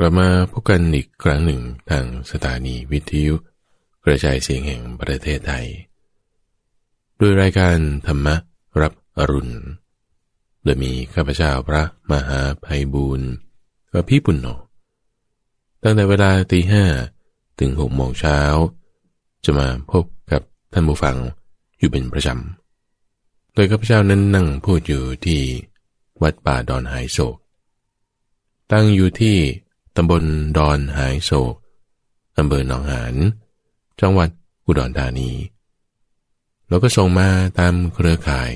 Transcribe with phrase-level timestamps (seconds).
[0.00, 1.60] กลับมาพบกันอีกครั้งหนึ่ง
[1.90, 3.34] ทางสถานีวิทยุ
[4.04, 5.66] กระจายเสียงแห่งประเทศไทย
[7.20, 8.26] ด้วยรายการธรรม
[8.80, 9.54] รับอรุณ
[10.62, 11.82] โดยมีข้าพเจ้าพระ
[12.12, 13.28] มหาภัยบูรณ์
[13.92, 14.46] กับพี่ปุณโญ
[15.82, 16.84] ตั้งแต่เวลาตีห้า
[17.60, 18.38] ถึงหกโมงเช้า
[19.44, 20.42] จะมาพบกับ
[20.72, 21.16] ท่านผู้ฟัง
[21.78, 25.40] อยู่เป็นประจำ โดยข้าพเจ้านั้นนั่งพูดอยู่ที่
[26.22, 27.36] วัดป่าดอนหายโศก
[28.72, 29.38] ตั้งอยู่ที่
[30.00, 30.24] ตำบล
[30.58, 31.54] ดอนหายโศก
[32.38, 33.14] อำเภอหนองหาน
[34.00, 34.30] จังหวัด
[34.66, 35.30] อุดรธานี
[36.68, 38.50] แล้วก็ส่งมาตามเครือข่าย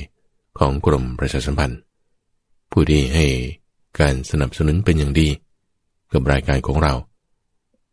[0.58, 1.80] ของกรมประชาสัมพันธ์
[2.70, 3.26] ผู้ที่ให้
[4.00, 5.28] การสนับสนุนเป็นอย่างดี
[6.12, 6.94] กับรายการของเรา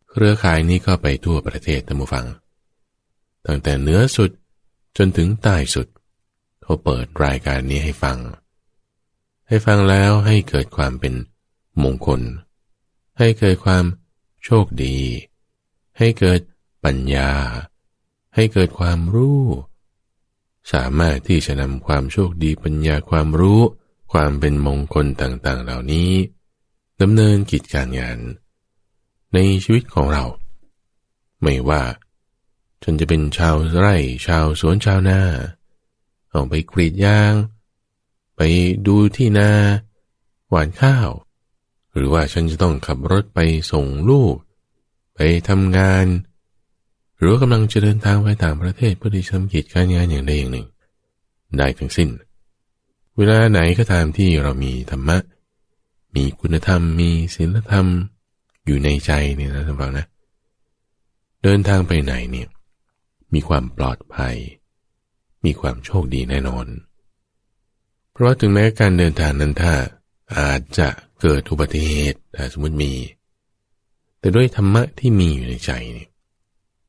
[0.09, 2.26] เครือข่ายนี้ก็ไปทั่วประเทศท่านผู้ฟัง
[3.45, 4.31] ตั้งแต่เหนือสุด
[4.98, 5.88] จนถึงใต้สุด
[6.62, 8.18] เขาเปิดรายการนี้ให้ฟัง
[9.48, 11.13] ให้ฟังแล้วให้เกิดความเป็น
[11.84, 12.21] มงคล
[13.19, 13.85] ให้เกิดความ
[14.45, 14.97] โชคดี
[15.98, 16.39] ให้เกิด
[16.84, 17.31] ปัญญา
[18.35, 19.41] ให้เกิดความรู้
[20.73, 23.61] สามารถที่จะนำความโชคดีปัญญาความรู้
[24.11, 26.11] ความเป็นมงคลต่างๆ เหล่านี้
[27.01, 28.20] ดำเนินกิจการงาน
[29.33, 30.26] ในชีวิตของเรา
[31.41, 31.83] ไม่ว่า
[32.83, 33.95] ฉันจะเป็นชาวไร่
[34.27, 35.21] ชาวสวนชาวนา
[36.33, 37.33] ออกไปกรีดยาง
[38.35, 38.41] ไป
[38.87, 39.51] ดูที่นา
[40.49, 41.09] หวานข้าว
[41.95, 43.40] หรือว่าฉันจะต้องขับรถไป
[43.71, 44.35] ส่งลูก
[45.15, 46.05] ไปทำงาน
[47.18, 50.67] หรือว่ากำลังจะเดินทางไปต่างประเทศเพื่อที่จะทำกิจการงานอย่างใดอย่างหนึ่ง
[51.57, 52.10] ได้ทั้งสิ้น
[53.17, 55.17] เวลาไหนก็ตามที่เรามีธรรมะ
[56.15, 57.87] มีคุณธรรม มีศีลธรรม
[58.65, 60.05] อยู่ในใจเนี่ยนะท่านฟังนะ
[61.43, 62.48] เดินทางไปไหนเนี่ย
[63.34, 64.35] มีความปลอดภัย
[65.45, 66.66] มีความโชคดีแน่นอน
[68.12, 69.73] เพราะถึงแม้การเดินทางนั้นถ้า
[70.38, 70.90] อาจจะ
[71.22, 72.94] เกิดอุบัติเหตุถ้าสมมติมี
[74.19, 76.07] แต่ด้วยธรรมะที่มีอยู่ในใจนี่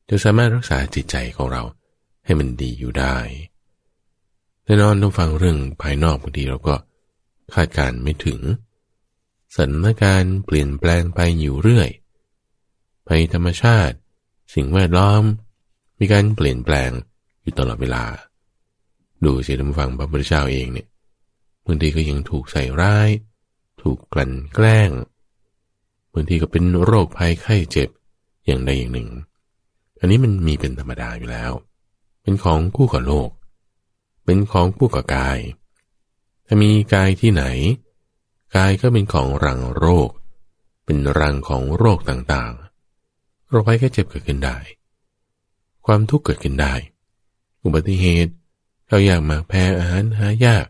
[0.09, 1.63] จะสามารถรักษาจิตใจของเรา
[2.25, 3.17] ให้มันดีอยู่ได้
[4.65, 6.75] แน่นอนต้องฟังเรื่องภายนอกบางทีเราก็
[7.53, 8.39] คาดการไม่ถึง
[9.55, 11.89] สถานการณ์เปลี่ยนแปลงไปอยู่เรื่อย
[13.07, 13.95] ภัยธรรมชาติ
[14.53, 15.23] สิ่งแวดล้อม
[15.99, 16.91] มีการเปลี่ยนแปลง
[17.41, 18.03] อยู่ตลอดเวลา
[19.25, 20.87] ดูสิท่านฟังพระพุทธเจ้าเองเนี่ย
[21.65, 23.09] บางทีก็ยังถูกใส่ร้าย
[23.81, 24.89] ถูกกลั่นแกล้ง
[26.13, 27.89] บางทีก็เป็นโรคภัยไข้เจ็บ
[28.45, 29.09] อย่างใดอย่างหนึ่ง
[29.99, 31.51] อันนี้มันมีเป็นธรรมดาอยู่แล้ว
[32.21, 33.29] เป็นของคู่กับโลก
[34.25, 35.39] เป็นของคู่กับกาย
[36.45, 37.43] ถ้ามีกายที่ไหน
[38.55, 40.09] กายก็เป็นของรังโรค
[40.85, 44.57] เป็นรังของโรคต่างๆ โรคภัยไข้เจ็บเกิดขึ้นได้
[45.85, 46.73] ความทุกข์เกิดขึ้นได้
[47.63, 48.33] อุบัติเหตุ
[48.87, 50.65] เราอยากมาแพ้อาหารหายาก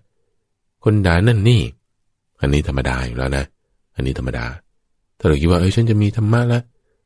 [0.84, 1.62] คนด่านั่นนี่
[2.42, 3.46] อันนี้ธรรมดาอยู่แล้วนะ
[3.96, 4.46] อันนี้ธรรมดา
[5.20, 6.64] ถ้าเราคิดว่าเออฉันจะมีธรรมะล้ว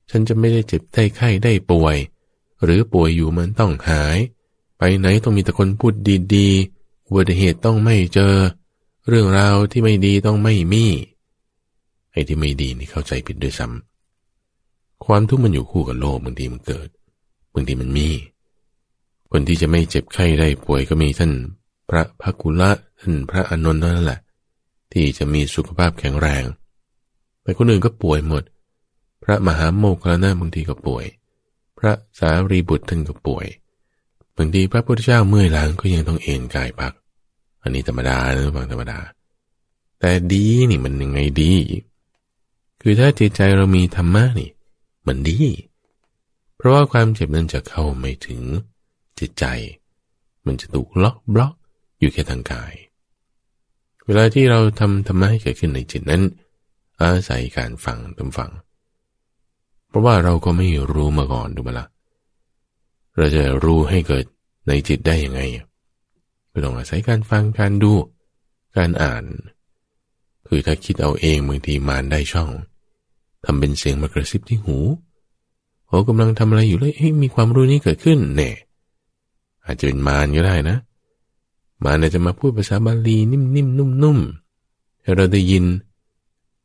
[0.10, 1.98] ฉันจะไม่ได้เจ็บได้ไข้ได้ป่วย
[2.64, 4.18] หรือป่วยอยู่มันต้องหาย
[4.78, 5.94] ไปไหนต้องมีแต่คนพูด
[6.36, 8.34] ดีๆอุบัติเหตุต้องไม่เจอ
[9.08, 10.86] เรื่องราวที่ไม่ดีต้องไม่มี
[12.12, 16.88] ไอ้ที่ไม่ดีนี่เข้าใจผิดด้วยซ้ำความทุกข์มันอยู่คู่กับโลกบางทีมันเกิด
[17.54, 18.10] บางทีมันมี
[19.32, 21.32] คนที่จะไม่เจ็บไข้ได้ป่วยก็มีท่าน
[21.90, 24.20] พระพักุละท่านพระอนนท์นั่นแหละ
[24.98, 26.44] ที่จะมีสุขภาพแข็งแรง
[27.42, 28.44] แต่คนอื่นก็ป่วยหมด
[29.24, 31.06] พระมหาโมคคลานะบางทีก็ป่วย
[31.78, 33.46] พระสารีบุตรท่านก็ป่วย
[34.38, 36.94] บางทีพระพุทธเจ้าเมื่อยล้างก็ยังต้องเอนกายพัก
[37.62, 39.00] อันนี้ธรรมดานะบางธรรมดา
[40.00, 41.54] แต่ดีนี่มันยังไงดี
[42.82, 44.52] คือถ้าจิตใจเรามีธรรมะนี่
[45.08, 45.40] มันดี
[46.56, 48.42] เพราะว่าความเจ็บนั้นจะเข้าไม่ถึง
[49.20, 49.46] จิตใจ
[50.46, 51.54] มันจะถูกล็อกบล็อก
[52.00, 52.74] อยู่แค่ทางกาย
[54.06, 56.24] เวลาที่เราทำธรรมะให้เกิดขึ้นในจิตนั้น
[57.02, 58.52] อาศัยการฟังตามฟัง
[59.88, 61.88] เพราะว่าเราก็ไม่รู้มาก่อนดูมาละ
[63.18, 64.26] เราจะรู้ให้เกิด
[64.68, 65.42] ในจิตได้ยังไง
[66.52, 67.94] ก็ต้องอาศัยการฟังการดู
[68.78, 69.24] การอ่าน
[70.48, 72.50] คือถ้าคิดเอาเองบางทีมานได้ช่อง
[73.46, 74.78] ทำเป็นเสียงมากระซิบที่หู
[75.88, 78.52] โอ้กำลังทำอะไรอยู่เลยเฮ้มีความรู้นี้เกิดขึ้นเน่
[79.66, 80.78] อาจจะเป็นมารก็ได้นะ
[81.86, 85.66] มาเนี่ยจะมาพูดภาษาบาลีนิ่มๆนุ่มๆให้เราได้ยิน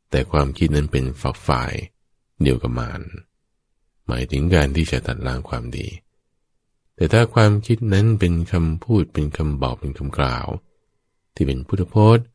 [0.09, 1.73] แต่ความคิดนั้นเป็นฝักฝ่าย
[2.41, 3.01] เดียวกับมาร
[4.07, 5.87] หมายถึงการที่จะตัดล้างความดี
[6.95, 10.47] แต่ถ้าความคิดนั้นเป็นคำพูดเป็นคำบอกเป็นคำกล่าว
[11.35, 12.25] ที่เป็นพุทธพจน์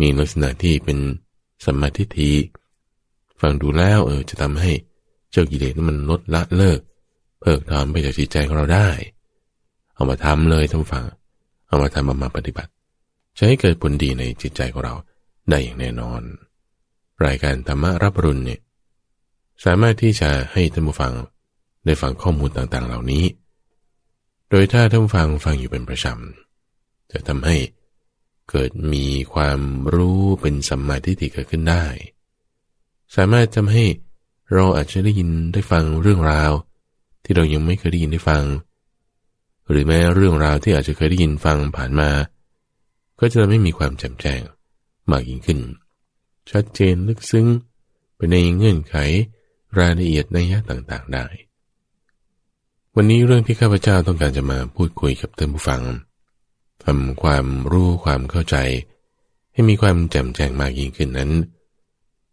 [0.00, 0.98] มีลักษณะที่เป็น
[1.64, 2.32] สมาธิที
[3.40, 4.72] ฟังดูแล้วเออจะทำให้
[5.30, 6.80] เจ้ากิเลสนั้นมันลดละเลิก
[7.40, 8.88] เพิกถอนไปจากจิตใจของเราได้
[9.94, 11.04] เอามาทำเลยทั้งฟัง
[11.74, 12.70] เอามาทำมาปฏิบัติ
[13.38, 14.94] จะให้เกิดผลดีในจิตใจของเรา
[15.50, 16.22] ได้อย่างแน่นอน
[17.26, 18.60] รายการธรรมะรับรุนเนี่ย
[19.64, 21.12] สามารถที่จะให้ท่านผู้ฟัง
[21.84, 23.24] ได้ฟังข้อมูลต่างๆ เหล่านี้
[24.50, 27.56] โดยถ้าท่านผู้ฟังฟังอยู่เป็นประจำจะทำให้
[28.50, 29.60] เกิดมีความ
[29.94, 31.84] รู้เป็นสัมมาทิฏฐิเกิดขึ้นได้
[33.16, 33.84] สามารถทำให้
[34.52, 36.52] เราอาจจะได้ยินได้ฟังเรื่องราว
[37.24, 38.44] ที่เรายังไม่เคยได้ยินได้ฟัง
[39.70, 42.10] หรือแม้เรื่องราวที่อาจจะเคยได้ยินฟังผ่านมา
[43.20, 44.40] ก็จะไม่มีความแจ่มแจ้ง
[45.10, 45.60] มากยิ่งขึ้น
[46.50, 47.46] ชัดเจนลึกซึ้ง
[48.16, 48.96] ไปในเงื่อนไข
[49.78, 51.26] รายละเอียดในยะต่างๆได้
[52.96, 55.82] วันนี้เรื่องที่ข้าพเจ้าต้องการจะมาพูดคุยกับท่านผู้ฟัง
[56.84, 58.56] ทำความรู้ความเข้าใจ
[59.52, 61.30] ให้มีความแจ่มแจ้งมากยิ่งขึ้นนั้น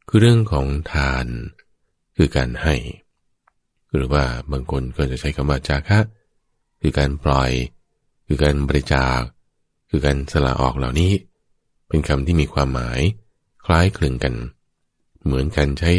[0.07, 1.27] คือเรื่องของทาน
[2.15, 2.75] คือการให้
[3.93, 5.99] หรือว่าบางคนก็จะใช้คำว่าจาคะ
[6.81, 7.51] คือการปล่อย
[8.27, 9.19] คือการบริจาค
[9.89, 11.11] คือการสละออกเหล่านี้
[11.87, 12.99] เป็นคำที่มีความหมาย
[13.65, 14.33] คล้ายคลึงกัน
[15.23, 15.91] เหมือนกันใช้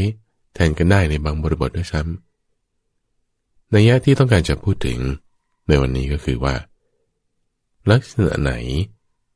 [0.54, 4.98] แทนกันได้ในบางบริบทด้วยซ้ำในยะที่ต้องการจะพูดถึง
[5.68, 6.54] ในวันนี้ก็คือว่า
[7.90, 8.52] ลักษณะไหน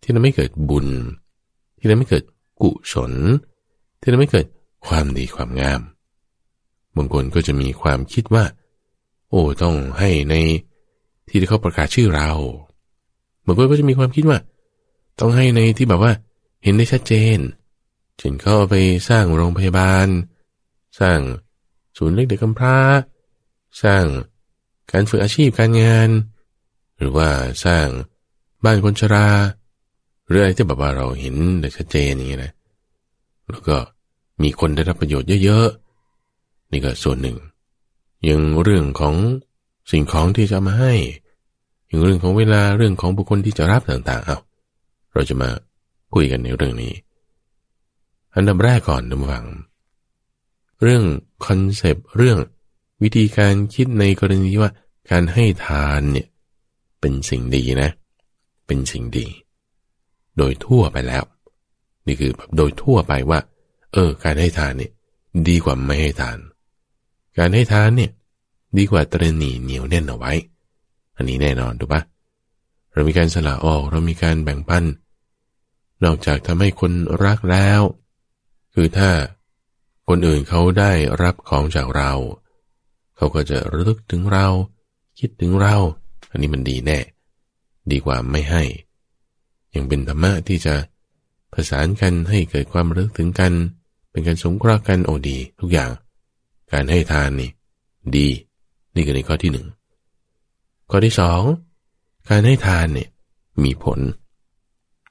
[0.03, 0.89] ที่ทำให้เกิดบุญ
[1.79, 2.25] ที่ทำให้เกิด
[2.63, 3.13] กุศล
[4.01, 4.47] ที่ทำให้เกิด
[4.87, 5.81] ความดีความงาม
[6.97, 8.45] บางคนก็จะมีความคิดว่า
[9.31, 10.35] โอ้ต้องให้ใน
[11.41, 12.31] ที่เขาประกาศชื่อเรา
[13.47, 14.39] บางคนก็จะมีความคิดว่า
[15.19, 16.13] ต้องให้ในที่แบบว่า
[16.63, 17.39] เห็นได้ชัดเจน
[18.19, 18.77] เช่นเขาเอาไป
[19.09, 20.07] สร้างโรงพยาบาล
[21.01, 21.21] สร้าง
[21.97, 22.77] ศูนย์เล็กเด็กกำพร้า
[23.83, 24.05] สร้าง
[24.93, 26.09] การฝึกอาชีพการงาน
[26.99, 27.29] หรือว่า
[27.65, 27.89] สร้าง
[28.65, 29.29] บ้านคนชรา
[30.27, 32.53] หรืออะไรที่แบบว่าเราเห็นได้ชัดเจนอย่างนี้นะ
[33.51, 33.77] แล้วก็
[34.43, 37.37] มีคนได้รับประโยชน์เยอะๆนี่ก็ส่วนหนึ่ง
[38.29, 39.15] ยังเรื่องของ
[39.91, 40.95] สิ่งของที่จะมาให้
[41.87, 44.39] อยังเรื่องของเวลาเรื่องของบุคคลที่จะรับต่างๆ เอา
[45.13, 45.51] เราจะมา
[46.15, 46.93] คุยกันในเรื่องนี้
[48.35, 49.47] อันดับแรกก่อนดูฟัง
[50.83, 51.05] เรื่อง
[51.47, 52.39] คอนเซปต์เรื่อง
[53.03, 54.71] วิธีการคิดในกรณีว่า
[55.11, 56.27] การให้ทานเนี่ย
[57.01, 57.91] เป็นสิ่งดีนะ
[58.67, 59.27] เป็นสิ่งดี
[60.39, 61.25] โดยทั่วไปแล้ว
[62.07, 63.41] นี่คือแบบโดยทั่วไปว่า
[63.93, 64.93] เออ การให้ทานเนี่ย
[65.49, 66.39] ดีกว่าไม่ให้ทาน
[67.39, 68.11] การให้ทานเนี่ย
[68.79, 70.33] ดีกว่าตรนีเหนียวแน่นเอาไว้
[71.17, 72.03] อันนี้แน่นอนถูกปะ
[72.93, 74.85] เรามีการสละออก เรามีการแบ่งปัน
[76.05, 76.93] นอกจากทำให้คน
[77.25, 77.81] รักแล้ว
[78.75, 79.11] คือถ้า
[80.09, 80.93] คนอื่นเขาได้
[81.23, 82.13] รับของจากเรา
[83.17, 84.47] เขาก็จะระลึกถึงเรา
[85.19, 85.77] คิดถึงเรา
[86.31, 86.99] อันนี้มันดีแน่
[87.91, 88.63] ดีกว่าไม่ให้
[89.75, 90.75] ยังเป็นธรรมะที่จะ
[91.53, 93.53] ประสานกันให้เกิดความระลึกถึงกัน
[94.11, 95.91] เป็นการสงเคราะห์กันโอดี ทุกอย่าง
[96.73, 97.51] การให้ทานนี่
[98.17, 98.29] ดี
[98.95, 99.67] นี่คือในข้อที่หนึ่ง
[100.91, 101.43] ข้อที่สอง
[102.29, 103.09] การให้ทานเนี่ย
[103.65, 103.99] มีผล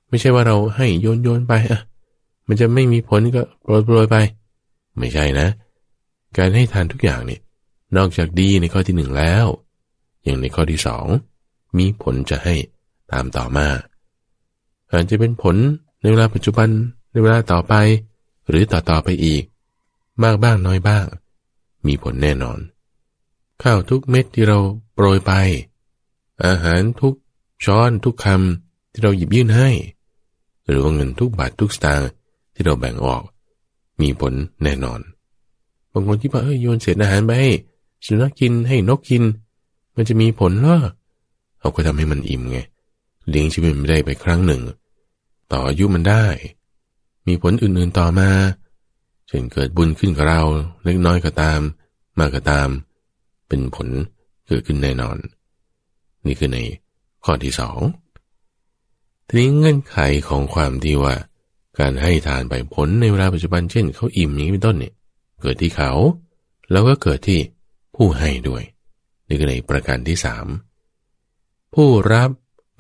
[0.10, 1.82] ไม่ใช่ว่าเราให้โยนโยนไปอะ
[2.48, 4.16] มันจะไม่มีผลก็โปรยโปรยไป
[4.98, 5.48] ไม่ใช่นะ
[6.38, 7.42] การให้ทานทุกอย่างเนี่ย
[7.98, 9.46] นอกจากดีในข้อที่หนึ่งแล้ว
[10.24, 11.06] อย่างในข้อที่สอง
[11.78, 12.56] มีผลจะให้
[13.12, 13.68] ตามต่อมา
[14.92, 15.56] อาจจะเป็นผล
[16.02, 16.70] ในเวลาปัจจุบัน
[17.12, 17.74] ในเวลาต่อไป
[18.50, 19.44] หรือต่อต่อไปอีก
[20.24, 21.06] มากบ้างน้อยบ้าง
[21.88, 22.60] มีผลแน่นอน
[23.64, 24.60] ข้าวทุกเม็ดที่เรา
[24.94, 25.32] โปรยไป
[26.46, 27.16] อาหารทุก
[27.66, 29.70] ช้อนทุกคำที่เราหยิบยื่นให้
[30.66, 32.10] หรือว่าเงินทุกบาททุกสตางค์
[32.54, 33.24] ที่เราแบ่งออก
[34.02, 35.00] มีผลแน่นอน
[35.92, 37.52] บางคนคิดว่าเอ้ยโยนเศษอาหารไปให้
[38.06, 39.24] สุนัขกินให้นกกิน
[39.96, 40.78] มันจะมีผลเหรอ
[41.60, 42.58] เขาก็ทำให้มันอิ่มไง
[43.30, 44.62] เลี้ยงชีวิตไม่ได้ไปครั้งหนึ่ง
[45.52, 46.26] ต่ออายุมันได้
[47.28, 48.30] มีผลอื่นๆต่อมา
[49.28, 50.42] เช่นเกิดบุญขึ้นกับเรา
[50.84, 51.60] เล็กน้อยก็ตาม
[52.20, 52.70] มากก็ตาม
[53.48, 53.88] เป็นผล
[54.48, 55.18] เกิดขึ้นแน่นอน
[56.26, 56.60] นี่คือใน
[57.26, 57.80] ข้อที่สอง
[59.28, 59.98] ทีนี้เงื่อนไข
[60.28, 61.16] ของความที่ว่า
[61.80, 64.94] การให้ทานไปผลในเวลาปัจจุบันเช่นเขาอิ่มอย่างนี้เป็นต้นเนี่ย
[65.42, 65.92] เกิดที่เขา
[66.72, 67.40] แล้วก็เกิดที่
[67.96, 68.64] ผู้ให้ด้วย
[69.28, 70.46] นี่คือในประการที่สาม
[71.74, 72.30] ผู้รับ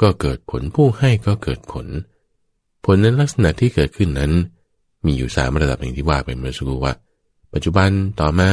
[0.02, 1.88] ก็เกิดผลผู้ให้ก็เกิดผล
[2.86, 4.32] ผลนั้นลักษณะที่เกิดขึ้นนั้น
[5.06, 6.94] มีอยู่สามระดับอย่างที่ว่าไปเมื่อสักครู่ว่า
[7.54, 8.50] ปัจจุบันต่อมา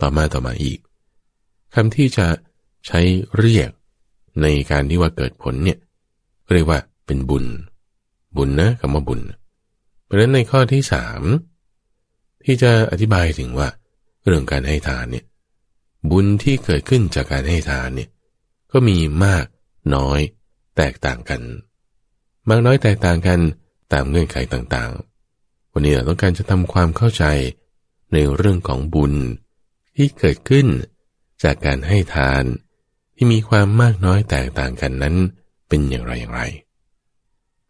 [0.00, 0.78] ต่อมาต่อมาอีก
[1.76, 2.26] คำที่จะ
[2.86, 3.00] ใช้
[3.38, 3.70] เรียก
[4.42, 5.78] ในการที่ว่าเกิดผลเนี่ย
[6.52, 7.44] เรียกว่าเป็นบุญ
[8.36, 9.20] บุญนะคำว่าบุญ
[10.04, 11.22] เพราะฉะนั้นในข้อที่สาม
[12.44, 13.68] ที่จะอธิบายถึงว่า
[14.24, 15.24] เรื่องการให้ทานเนี่ย
[16.10, 18.08] บุญที่เกิดขึ้นจากการให้ทานเนี่ย
[18.72, 19.46] ก็มีมาก
[19.94, 20.20] น้อย
[20.76, 21.42] แตกต่างกัน
[22.48, 23.40] มากน้อยแตกต่างกัน
[23.92, 27.24] ตามเงื่อนไขต่างๆ วันนี้เราต้องการจะทำความเข้าใจ
[28.12, 29.14] ในเรื่องของบุญ
[29.96, 30.66] ที่เกิดขึ้น
[31.42, 32.44] จากการให้ทาน
[33.16, 35.16] ที่มีความมากน้อยแตกต่างกันนั้น
[35.68, 36.42] เป็นอย่างไรอย่างไร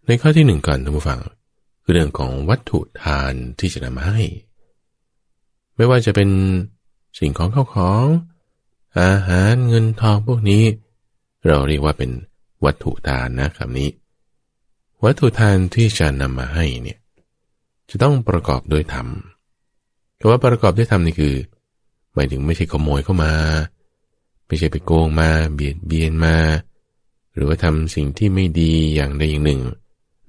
[0.07, 1.21] ในข้อที่หนึ่งก่อนท่านผู้ฟัง
[1.83, 4.21] คือเรื่องของวัตถุทานที่จะนำมาให้
[5.77, 6.31] ไม่ว่าจะเป็น
[7.19, 8.05] สิ่งของเข้าของ
[9.01, 10.63] อาหารเงินทองพวกนี้
[11.47, 12.11] เราเรียกว่าเป็น
[12.65, 13.91] วัตถุทานนะคำนี้
[15.05, 16.99] วัตถุทานที่จะนำมาให้เนี่ย
[17.91, 19.09] จะต้องประกอบด้วยธรรม
[20.19, 21.35] คำว่าประกอบด้วยธรรมนี่คือ
[22.17, 23.33] หมายถึงไม่ใช่ขโมยเข้ามา
[24.47, 26.37] ไม่ใช่ไปโกงมาเบียดเบียนมา
[27.35, 29.61] หรือว่าทำสิ่งที่ไม่ดีอย่างใดอย่างหนึ่ง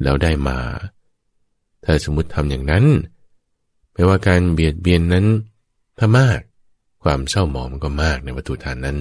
[0.03, 0.60] แล้วได้มา
[1.84, 2.86] ถ้าสมมติทำอย่างนั้น
[3.94, 5.25] แปลว่าการเบียดเบียนนั้น
[5.98, 6.39] ถ้ามาก
[7.03, 8.98] ความเศร้าหมองมันก็มากในวัตถุทานนั้น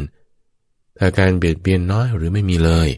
[0.99, 2.89] ถ้าการเบียดเบียนน้อยหรือไม่มีเลย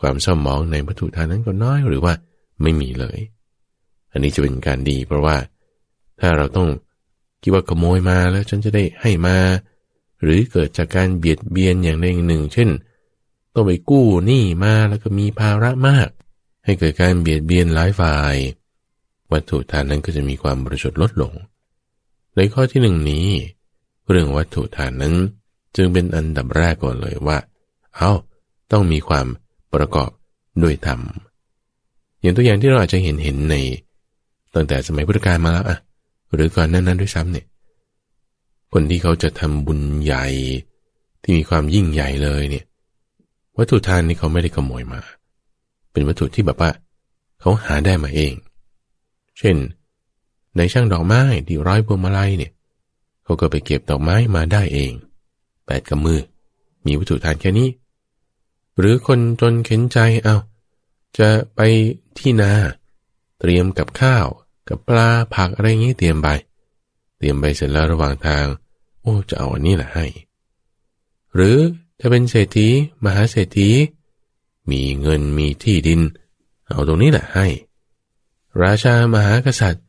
[0.00, 2.14] ความเศร้าหมองในวัตถุทานนั้นก็น้อยหรือว่า
[2.62, 3.18] ไม่มีเลย
[4.12, 5.36] อันนี้จะเป็นการดีเพราะว่า
[6.20, 6.68] ถ้าเราต้อง
[7.46, 9.38] คิดว่าขโมยมาแล้วฉันจะได้ให้มา
[10.22, 12.68] หรือเกิดจากการเบียดเบียนอย่างใดอย่างหนึ่ง เช่น
[13.54, 16.08] ต้องไปกู้หนี้มาแล้วก็มีภาระมาก
[16.64, 18.34] ให้เกิดการเบียดเบียนหลายฝ่าย
[19.32, 21.32] วัตถุทานนั้นก็จะมีความบริสุทธิ์ลดลง
[22.36, 23.26] ในข้อที่หนึ่งนี้
[24.08, 25.14] เรื่องวัตถุทานนั้น
[25.76, 27.38] จึงเป็นอันดับแรกก่อนเลยว่า
[27.96, 28.12] เอา
[28.72, 29.26] ต้องมีความ
[29.74, 30.10] ประกอบ
[30.62, 31.00] ด้วยธรรม
[32.20, 33.56] อย่างตัวอย่างที่เราอาจจะเห็นเห็นใน
[34.54, 35.78] ตั้งแต่สมัยพุทธกาลมาแล้วอะ
[36.36, 37.46] หรือก่อนนั้นนั้นด้วยซ้ำเนี่ย
[38.72, 40.26] คนที่เขาจะทำบุญใหญ่
[41.22, 42.64] ที่มีความยิ่งใหญ่เลยเนี่ย
[43.58, 45.00] วัตถุทานนี่เขาไม่ได้ขโมยมา
[45.92, 46.70] เป็นวัตถุที่แบบว่า
[47.40, 48.34] เขาหาได้มาเอง
[49.38, 49.56] เช่น
[50.56, 52.52] ในช่างดอกไม้ที่ร้อยพวงมาลัยเนี่ย
[53.24, 54.92] เขาก็ไปเก็บดอกไม้มาได้เอง
[55.66, 56.20] แปดกำมือ
[56.86, 57.68] มีวัตถุทานแค่นี้
[58.78, 60.36] หรือคนจนเข็นใจเอา้า
[61.18, 61.60] จะไป
[62.18, 62.52] ที่นา
[63.40, 64.26] เตรียมกับข้าว
[64.68, 66.28] กับปลาผักอะไรงี้เตรียมไป
[67.18, 68.46] เตรียมไปเสร็จแล้วระหว่างทาง
[69.00, 70.06] โอ้จะเอาอันนี้แหละให้
[71.34, 71.58] หรือ
[71.98, 72.68] ถ้าเป็นเศรษฐี
[73.04, 73.70] มหาเศรษฐี
[74.70, 76.00] มีเงินมีที่ดิน
[76.68, 77.46] เอาตรงนี้แหละให้
[78.62, 79.84] ราชามหากษัตริย์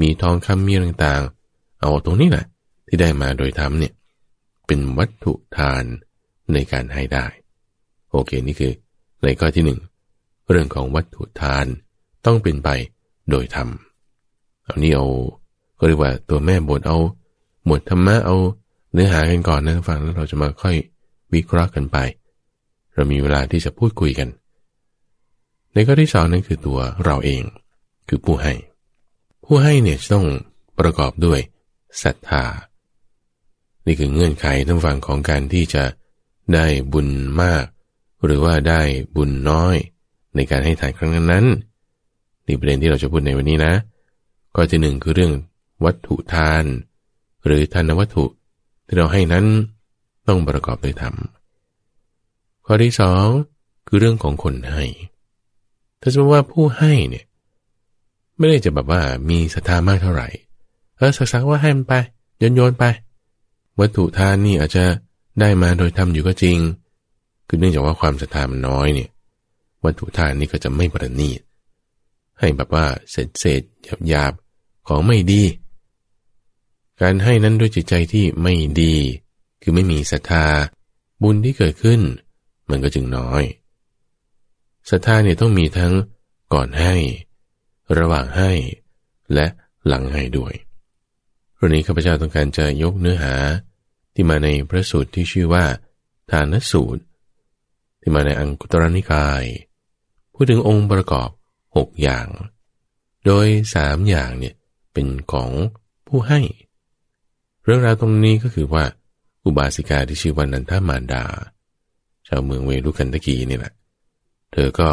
[0.00, 2.44] มีทองคำมีต่างๆ เอาตรงนี้แหละ
[2.86, 3.92] ที่ได้มาโดยธรรมเนี่ย
[4.66, 5.84] เป็นวัตถุทาน
[6.52, 7.26] ในการให้ได้
[8.10, 8.72] โอเคนี่คือ
[9.22, 9.80] ในข้อที่หนึ่ง
[10.50, 11.66] เรื่องของวัตถุทาน
[12.26, 12.68] ต้องเป็นไป
[13.30, 13.68] โดยธรรม
[14.64, 15.06] เอานี่เอา
[15.78, 16.98] ก็เรียกว่าตัวแม่บทเอา
[17.64, 18.36] หมวดธรรมะเอา
[18.92, 20.74] เนื้อหากันก่อนนะฟังแล้วเราจะมาค่อย
[21.34, 21.96] วิเคราะห์กันไป
[22.94, 24.28] เรามีเวลาที่จะพูดคุยกัน
[25.72, 27.42] ในข้อที่สองนั้นคือตัวเราเอง
[28.08, 28.54] คือผู้ให้
[29.44, 30.26] ผู้ให้เนี่ยจะต้อง
[30.78, 31.40] ประกอบด้วย
[32.02, 32.44] ศรัทธา
[33.86, 35.84] นี่คือเงื่อนไขทั้งฝั่งของการที่จะ
[36.54, 37.08] ได้บุญ
[37.42, 37.64] มาก
[38.24, 38.80] หรือว่าได้
[39.16, 39.76] บุญน้อย
[40.36, 41.44] ในการให้ทานครั้งนั้น
[42.46, 43.72] นี่ประเด็นที่เราจะพูดในวันนี้นะ
[44.54, 45.32] ข้อที่หนึ่งคือเรื่อง
[45.84, 46.64] วัตถุทาน
[47.46, 48.24] หรือทานวัตถุ
[48.86, 49.46] ที่เราให้นั้น
[50.28, 51.14] ต้องประกอบด้วยธรรม
[52.66, 53.26] ข้อที่สอง
[53.86, 54.84] คือเรื่องของคนให้
[56.00, 57.24] ถ้าสมมติว่าผู้ให้เนี่ย
[58.38, 60.28] ไม่ได้จะแบบว่ามีศรัทธามากเท่าไหร่
[60.96, 61.94] เออสักสักว่าให้มันไป
[62.38, 62.84] โยนโยนไป
[63.80, 64.84] วัตถุทานนี่อาจจะ
[65.40, 66.58] ได้มาโดยทำอยู่ก็จริง
[67.48, 69.10] คือเนื่องจากว่าความศรัทธามันน้อยเนี่ย
[69.84, 71.40] วัตถุทานนี่ก็จะไม่ประณีต
[72.38, 74.32] ให้แบบว่าเศษเศษหยาบหยาบ
[74.88, 75.42] ของไม่ดี
[77.00, 78.94] การให้นั้นด้วยจิตใจที่ไม่ดี
[79.62, 80.46] คือไม่มีศรัทธา
[81.22, 82.00] บุญที่เกิดขึ้น
[82.70, 83.42] มันก็จึงน้อย
[84.90, 85.92] ศรัทธาเนี่ยต้องมีทั้ง
[86.52, 86.94] ก่อนให้
[87.98, 88.50] ระหว่างให้
[89.34, 89.46] และ
[89.86, 90.54] หลังให้ด้วย
[91.58, 93.34] วันนี้ข้าพเจ้าต้องการจะยกเนื้อหา
[94.14, 95.64] ที่มาในพระสูตรที่ชื่อว่า
[96.30, 97.02] ทานสูตร
[98.00, 99.44] ที่มาในอังคุตรนิกาย
[100.34, 101.28] พูดถึงองค์ประกอบ
[101.76, 102.28] หกอย่าง
[103.26, 104.54] โดยสามอย่างเนี่ย
[104.92, 105.50] เป็นของ
[106.08, 106.40] ผู้ให้
[107.64, 108.84] เรื่องราวตรงนี้ก็คือว่า
[109.44, 111.24] อุบาสิกาที่ชื่อวันนันทามารดา
[112.28, 113.72] ชาวเมืองเวลุกันตะกีนี่แหละ
[114.52, 114.90] เธอก็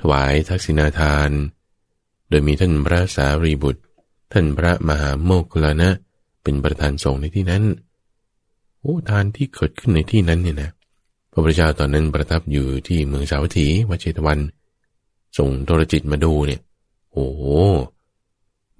[0.00, 1.30] ถวายทักษิณาทาน
[2.28, 3.82] โดยมีท่านพระสารีบุตร
[4.32, 5.90] ท่านพระมหาโมกลานะ
[6.42, 7.64] เป็นประธานสงฆ์ในที่นั้น
[8.80, 10.70] โอ้ทานที่เกิดขึ้นในที่นั้นเนี่ยนะ
[11.30, 14.38] พระพุทธเจ้าตอนนั้นประทับอยู่ที่เมืองสาวัตถีวัดเชตวัน
[15.38, 16.60] ส่งโทรจิตมาดูเนี่ย
[17.12, 17.28] โอ้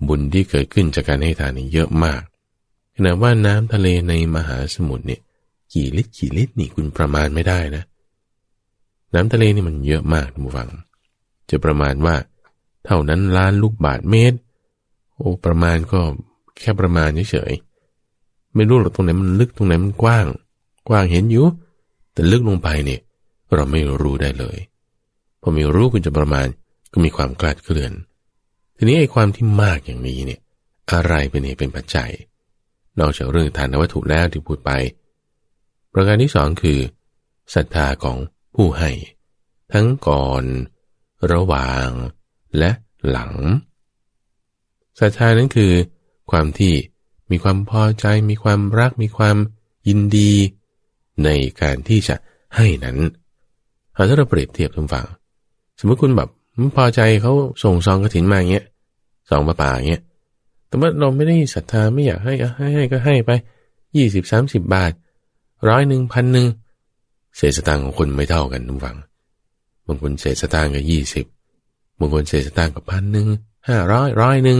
[0.07, 2.23] บุญที่เกิดขึ้นจากการให้ทานนี่เยอะมาก
[2.95, 5.21] ขณะว่าน้ำทะเลในมหาสมุทรเนี่ย
[5.73, 7.83] กี่ลิตรกี่ลิตรนี่คุณประมาณไม่ได้นะ
[9.15, 10.71] น้ำทะเลนี่มันเยอะมากทุกฝัง
[11.51, 12.17] จะประมาณว่า
[12.85, 14.39] เท่านั้นล้านลูกบาทเมตร
[15.15, 16.01] โอ้ประมาณก็
[16.59, 20.27] แค่ประมาณเฉยๆไม่รู้หรอกตรงไหนมันลึกตรงไหนมันกว้าง
[20.89, 21.45] กว้างเห็นอยู่
[22.13, 23.01] แต่ลึกลงไปเนี่ย
[23.55, 24.59] เราไม่รู้ได้เลย
[25.41, 26.47] พอไม่รู้คุณจะประมาณ
[26.93, 27.93] ก็มีความกลาดเคลื่อน
[28.79, 30.41] ทีนี้ไอ้ความที่มากอย่างนี้เนี่ย
[30.93, 32.11] อะไรเป็นเหตุเป็นปัจจัย
[33.01, 34.71] นอกจากเรื่องทานวัตถุแล้วที่พูดไป
[35.93, 36.79] ประการที่สองคือ
[37.55, 38.17] ศรัทธาของ
[38.55, 38.91] ผู้ให้
[39.73, 40.45] ทั้งก่อน
[41.33, 41.89] ระหว่าง
[42.59, 42.71] และ
[43.09, 43.33] หลัง
[45.01, 45.73] ศรัทธานั้นคือ
[46.31, 46.75] ความที่
[47.31, 49.37] มีความพอใจ มีความรัก มีความ
[49.89, 50.33] ยินดี
[51.25, 51.29] ใน
[51.63, 52.17] การที่จะ
[52.57, 52.99] ให้นั้น
[53.95, 55.07] ถ้าเราเปรียบเทียบทุกฝั่ง
[55.79, 56.31] สมมติคุณแบบ
[56.77, 58.65] พอใจเขาส่งซองกระถินมาเงี้ย
[59.31, 60.03] ซองปลาป่าเงี้ย
[60.69, 63.31] แต่ว่าเราไม่ได้ศรัทธาไม่อยากให้ให้ให้ก็ให้ไป
[63.97, 64.93] ยี่สิบสามสิบบาท
[65.69, 66.47] ร้อยหนึ่งพันหนึ่ง
[67.37, 68.97] เศษสตางค์ของคนไม่เท่ากันทุกฝั่ง
[69.87, 71.27] บางคนเศษสตางค์ก็ยี่สิบ
[71.99, 73.27] บางคนเศษสตางค์ก็พันหนึ่ง
[73.69, 74.59] ห้าร้อยร้อยหนึ่ง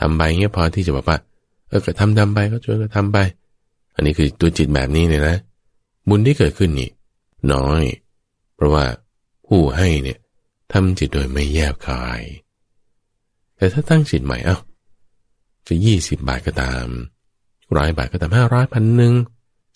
[0.00, 1.18] ทำไปเงี้ยพอที่จะบอกว่า
[1.68, 3.18] เออก็ทำทำไปก็ช่วยก็ทำไป
[3.94, 5.36] อันนี้คือตัวจิตแบบนี้เนี่ยนะ
[6.08, 6.90] บุญที่เกิดขึ้นนี่
[7.52, 7.82] น้อย
[8.54, 8.84] เพราะว่า
[9.46, 10.18] ผู้ให้เนี่ย
[10.72, 12.20] ทำจิตโดยไม่แยบคาย
[13.56, 14.58] แต่ถ้าตั้งจิตใหม่เอา้า
[15.66, 16.86] จะยี่สิบบาทก็ตาม
[17.76, 19.14] ร้อยบาทก็ตามห้าร้อยพันหนึ่ง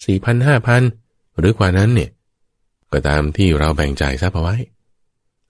[0.05, 0.83] สี่พันห้าพัน
[1.39, 2.11] หรือกว่านั้นเนี่ย
[2.93, 4.57] ก็ตามที่เราแบ่งใจทรัพย์เอาไว้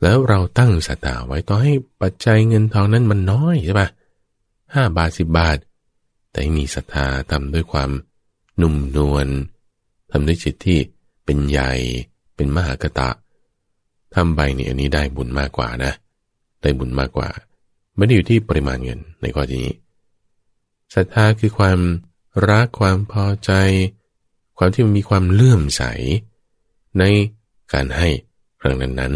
[0.03, 3.89] แล้วเราตั้งสัตาไว้ต่อให้ปัจจัยเงินทองนั้นมันน้อยใช่ปะ
[4.75, 5.59] ห้าบาทสิบบาท
[6.33, 7.91] แต่มีศรัทธาทำด้วยความ
[8.61, 9.27] นุ่มนวล
[10.11, 10.79] ทำด้วยจิตที่
[11.25, 11.73] เป็นใหญ่
[12.35, 13.09] เป็นมหากตะ
[14.15, 15.93] ทำไปเนี่ยอันนี้ได้บุญมากกว่านะ
[16.63, 17.29] ได้บุญมากกว่า
[17.97, 19.67] ไม่ได้อยู่ที่ปริมาณเงินในข้อนี้
[20.95, 21.79] ศรัทธาคือความ
[22.49, 23.53] รักความพอใจ
[24.59, 25.83] ความที่มันมีความเลื่อมใส
[26.99, 27.05] ใน
[27.73, 28.09] การให้
[28.61, 29.15] ครั้งนั้น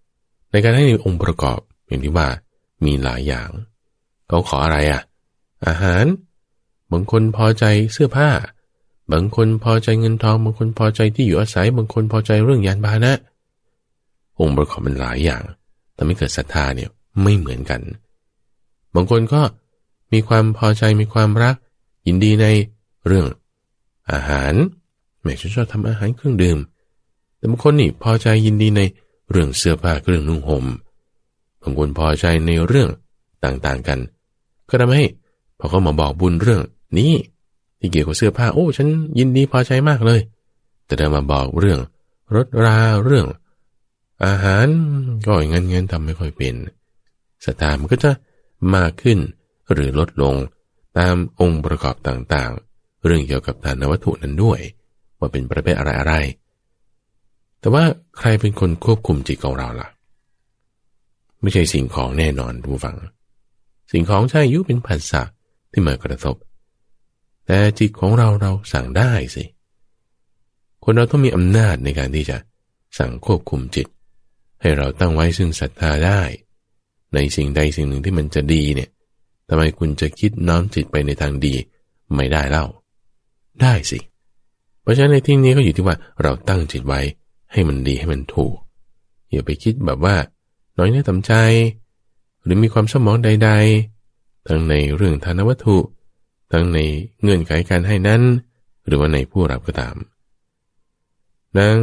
[0.00, 2.28] ๆ ในการให้ในองค์ประกอบอย่างที่ว่า
[2.84, 3.50] มีหลายอย่าง
[4.28, 5.02] เขาขออะไรอะ่ะ
[5.66, 6.04] อาหาร
[6.92, 8.30] บางคนพอใจเสื้อผ้า
[9.12, 13.12] บางคนพอใจเงินทอง บางคนพอใจที่อยู่อาศัย บางคนพอใจเรื่องยานพาหนะ
[14.40, 15.42] องค์ประกอบมันหลายอย่าง
[15.96, 16.90] ทำให้เกิดศรัทธาเนี่ย
[17.22, 17.80] ไม่เหมือนกัน
[18.94, 19.42] บางคนก็
[20.12, 21.56] มีความพอใจมีความรัก
[22.06, 22.46] ยินดีใน
[23.06, 23.26] เรื่อง
[24.10, 24.54] อาหาร
[25.22, 26.58] แม่ฉันชอบทำอาหารเครื่องดื่ม
[27.36, 28.80] แต่บางคนนี่พอใจยินดีใน
[29.30, 30.64] เรื่องเสื้อผ้าเครื่องนุ่งหม่ม
[31.62, 32.90] บางคนพอใจในเรื่อง
[33.44, 33.98] ต่างๆกัน
[34.68, 35.04] ก็ทำให้
[35.58, 36.60] พอเขามาบอกบุญเรื่อง
[36.98, 37.12] นี้
[37.78, 40.20] ที่เกี่ยวกับเสื้อผ้าโอ้ฉันยินดีพอใจมากเลย
[40.86, 41.80] แต่ได้มาบอกเรื่อง
[42.34, 43.26] รถราเรื่อง
[44.26, 44.66] อาหาร
[45.26, 46.54] ก็อย่างนั้นงั้นทำไม่ค่อยเป็น
[47.44, 48.10] สตามันก็จะ
[48.74, 49.18] มากขึ้น
[49.72, 50.34] หรือลดลง
[50.98, 54.60] ตามองค์ประกอบต่างๆ เรื่องเกี่ยวกับทานวัตถุนั้นด้วย
[55.18, 57.84] ว่าเป็นประเภทอะไรๆแต่ว่า
[58.18, 59.88] ใครเป็นคนควบคุมจิตของเราล่ะ
[61.40, 62.96] ไม่ใช่สิ่งของแน่นอนดูฟัง
[63.92, 65.22] สิ่งของใช่ยุเป็นผัสสะ
[65.72, 66.36] ที่มากระทบ
[67.46, 69.44] แต่จิตของเราเราสั่งได้สิ
[70.84, 72.36] คนเราต้องมีอำนาจในการที่จะ
[72.98, 73.86] สั่งควบคุมจิต
[74.62, 76.20] ให้เราตั้งไว้ซึ่งศรัทธาได้
[77.14, 78.90] ในสิ่งใดสิ่งหนึ่งที่มันจะดีเนี่ย
[79.48, 81.54] ทำไมคุณจะคิดน้อมจิตไปในทางดี
[82.14, 82.66] ไม่ได้เล่า
[83.60, 83.98] ได้สิ
[84.82, 87.00] เพราะฉะนั้นในที่นี้ก็อยู่ที่ว่าเราตั้งจิตไว้
[87.52, 88.56] ให้มันดีให้มันถูก
[89.30, 90.16] อย่าไปคิดแบบว่า
[90.78, 91.32] น้อยเนื้อต่ำใจ
[92.42, 93.50] หรือมีความสมองใด
[93.98, 95.76] ๆ ทั้งในเรื่องทานวัตถุ
[96.52, 96.78] ทั้งใน
[97.20, 98.22] เงื่อนไขการให้นั้น
[98.86, 99.96] หรือว่าในผู้รับก็ตาม
[101.58, 101.76] นาง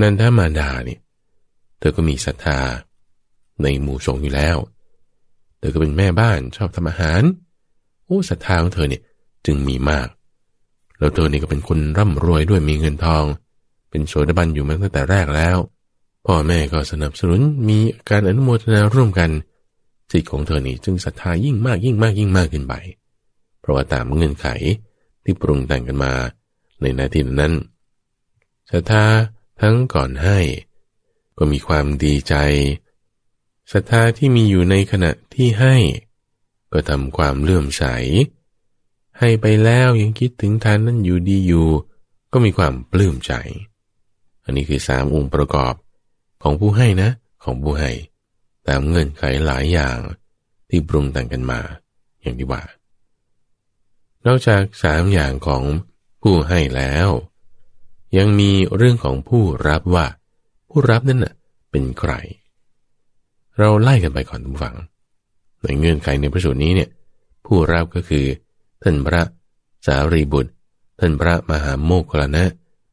[0.00, 1.00] นันทามาดาเนี่ย
[1.78, 2.60] เธอก็มีศรัทธา
[3.62, 4.56] ในหมู่สงฆ์อยู่แล้ว
[5.58, 7.22] เธอก็เป็นแม่บ้านชอบทำอาหาร
[8.04, 9.02] โอ้ศรัทธาของเธอเนี่ย
[9.46, 10.08] จึงมีมาก
[10.98, 13.24] แล้วเธอนี่ก็เป็นคนร่ำรวยด้วยมีเงินทอง
[13.90, 15.56] เป็นโสดาบันอยู่มาตั้งแต่แรกแล้ว
[16.26, 19.30] พ่อแม่ก็สนับสนุนมีการอนุโมทนาร่วมกัน
[20.12, 22.74] จิตของเธอนี่จึงศรัทธายิ่งมากยิ่งมากยิ่งมากขึ้นไป
[23.60, 24.46] เพราะว่าตามเงื่อนไข
[25.24, 26.12] ที่ปรุงแต่งกันมา
[26.80, 27.52] ในนาทีนั้น
[28.70, 29.04] ศรัทธา
[29.60, 30.38] ทั้งก่อนให้
[31.38, 32.34] ก็มีความดีใจ
[33.72, 35.76] ศรัทธาที่มีอยู่ในขณะที่ให้
[36.72, 37.84] ก็ทำความเลื่อมใส
[39.18, 41.68] ให้ไปแล้วยังคิดถึงทานนั้นอยู่ดีอยู่
[42.32, 43.32] ก็มีความปลื้มใจ
[44.44, 45.74] อันนี้คือสามองค์ประกอบ
[46.42, 47.10] ของผู้ให้นะ
[47.44, 47.90] ของผู้ให้
[48.68, 49.98] ตามเงื่อนไขหลายอย่าง
[50.68, 51.60] ที่ปรุงแต่งกันมา
[52.22, 52.62] อย่างที่ว่า
[54.26, 55.62] นอกจากสามอย่างของ
[56.22, 57.08] ผู้ให้แล้ว
[58.16, 60.06] ยังมีเรื่องของผู้รับว่า
[60.68, 61.34] ผู้รับนั่นน่ะ
[61.70, 62.12] เป็นใคร
[63.58, 64.76] เราไล่กันไปก่อนทุกฝัง
[65.62, 66.90] ในเงื่อนไขในพระสูตรนี้เนี่ย
[67.46, 68.26] ผู้รับก็คือ
[68.82, 69.22] ท่านพระ
[69.86, 70.52] สารีบุตร
[70.98, 72.44] ท่านพระมหาโมกขลนะ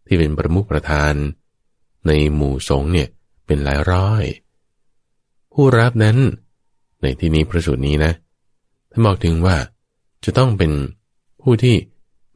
[0.05, 1.13] ที่เป็นประมุขประธาน
[2.07, 3.07] ในหมู่สงฆ์เนี่ย
[3.45, 4.23] เป็นหลายร้อย
[5.53, 6.17] ผู้รับนั้น
[7.01, 8.11] ในที่นี้พระสูตรนี้นะ
[8.91, 9.57] ท่านบอกถึงว่า
[10.23, 10.71] จะต้องเป็น
[11.41, 11.75] ผู้ที่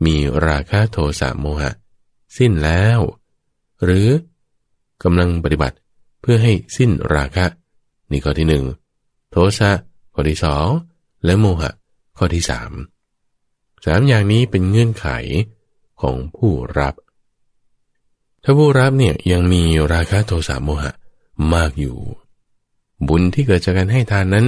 [0.06, 0.16] มี
[0.48, 1.72] ราคะโทสะโมหะ
[2.38, 3.00] สิ้นแล้ว
[3.84, 4.08] หรือ
[5.04, 5.76] กำลังปฏิบัติ
[6.22, 7.46] เพื่อให้สิ้นราคะ
[8.12, 8.66] นี่ข้อที่หนึ่ง
[9.32, 9.72] โทสะ
[10.14, 10.68] ข้อที่สอง
[11.26, 11.72] และโมหะ
[12.18, 12.72] ข้อที่สาม
[13.86, 15.08] สามอย่างนี้เป็นเงื่อนไข
[16.02, 16.96] ของผู้รับ
[18.44, 19.62] ถ้าผู้รับเนี่ยยังมี
[19.94, 20.92] ราคะโทสะโมหะ
[21.54, 21.98] มากอยู่
[23.08, 24.46] บุญที่เกิดจากการให้ทานนั้น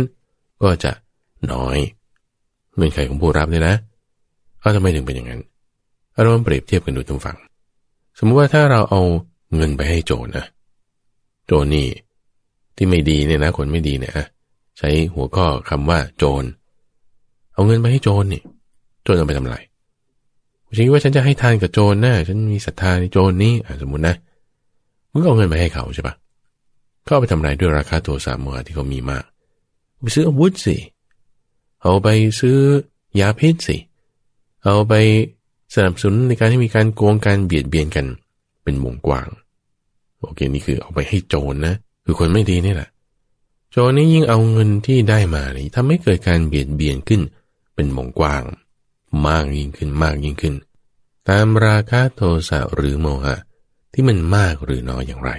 [0.62, 0.92] ก็จะ
[1.52, 1.78] น้อย
[2.76, 3.76] เงื่อนไขของผู้รับเนี่ยนะ
[4.60, 5.42] เอาทำไมถึงเป็นอย่างนั้น
[6.22, 7.38] เรามาเปรียบเทียบกันดูทุกฝั่ง
[8.18, 9.02] สมมติว่าถ้าเราเอา
[9.56, 10.46] เงินไปให้โจรนะ
[11.48, 11.88] โจรนี่
[12.76, 14.14] ที่ไม่ดีเนี่ยนะ คนไม่ดีเนี่ย
[14.78, 16.44] ใช้หัวข้อคำว่าโจร
[17.54, 18.42] เอาเงินไปให้โจรนี่
[19.04, 19.58] โจรเอาไปทำอะไร
[20.76, 24.16] ฉันคิดว่าฉันจะให้ทานกับโจรนะฉันมีศรัทธาในโจรนี้สมมตินะ
[25.12, 26.16] มึงเอาเงินไปให้เขาใช่ปะ
[27.04, 29.24] เขาเอาไปทำอะไรด้วยราคาโทรศัพท์มือที่เขามีมาก
[30.02, 30.78] ไปซื้ออาวุธสิ
[31.82, 32.08] เอาไป
[32.40, 32.58] ซื้อ
[33.20, 33.78] ยาพิษสิ
[34.64, 34.94] เอาไป
[35.76, 38.06] สนับสนุนในการให้มีการโกงการเบียดเบียนกัน
[38.64, 39.28] เป็นวงกว้าง
[40.22, 42.90] โอเคนี่คือเอาไปให้โจรนะคือคนไม่ดีนี่แหละ
[43.72, 47.22] โจรนี่ยิ่งเอาเงินที่ได้มานี่ทำให้เกิดการเบียดเบียนขึ้น
[47.76, 48.44] เป็นวงกว้าง
[49.28, 50.56] มากยิ่งขึ้นมากยิ่งขึ้น
[51.30, 53.36] ตามราคะโทสะหรือโมหะ
[53.94, 55.32] ที่มันมากหรือน้อยอย่างไร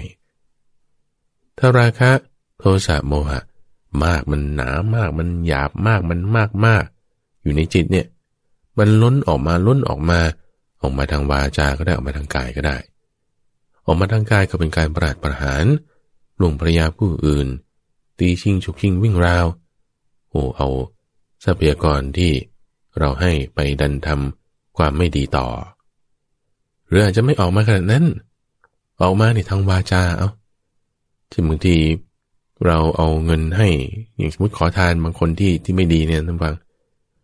[1.58, 2.10] ถ้าราคะ
[2.58, 3.40] โทสะโมหะ
[4.04, 6.84] มากมันหนามากมันหยาบมากมันมากมาก
[7.42, 8.06] อยู่ในจิตเนี่ย
[8.78, 10.20] มันล้นออกมาล้นออกมา
[10.82, 12.76] ออกมาทางวาจาก็ได้ออกมาทางกายก็ได้
[13.84, 15.64] ออกมาทางกายก็เป็นการประหลารประหาร
[16.42, 17.48] ลงภรยาผู้อื่น
[18.18, 19.46] ตีชิง ฉุกชิงวิ่งราว
[20.30, 20.68] โอ้เอา
[21.44, 22.32] ทรัพยากรที่
[22.98, 25.48] เราให้ไปดันทำความไม่ดีต่อ
[26.88, 28.04] หรืออาจจะไม่ออกมาขนาดนั้น
[29.00, 30.28] ออกมาในทางวาจาเอา
[31.30, 31.76] ที่บางที
[32.66, 33.68] เราเอาเงินให้
[34.16, 36.54] อย่างสมมติขอทานบางคนที่ที่ไม่ดีเนี่ยท่านฟัง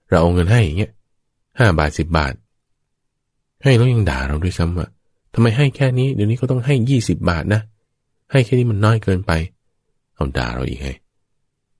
[0.08, 0.92] เราเอาเงินให้อย่างเงี้ย
[1.58, 2.34] ห้าบาทสิบบาท
[3.62, 4.88] ให้แล้วยังด่าเราด้วยซ้ำว่า
[5.34, 7.60] ทำไมให้แค่นี้เดี๋ยวนี้ก็ต้องให้ยี่สิบบาทนะ
[8.32, 9.32] ให้แค่นี้มันน้อยเกินไป
[10.14, 10.90] เอาด่าเราอีกไง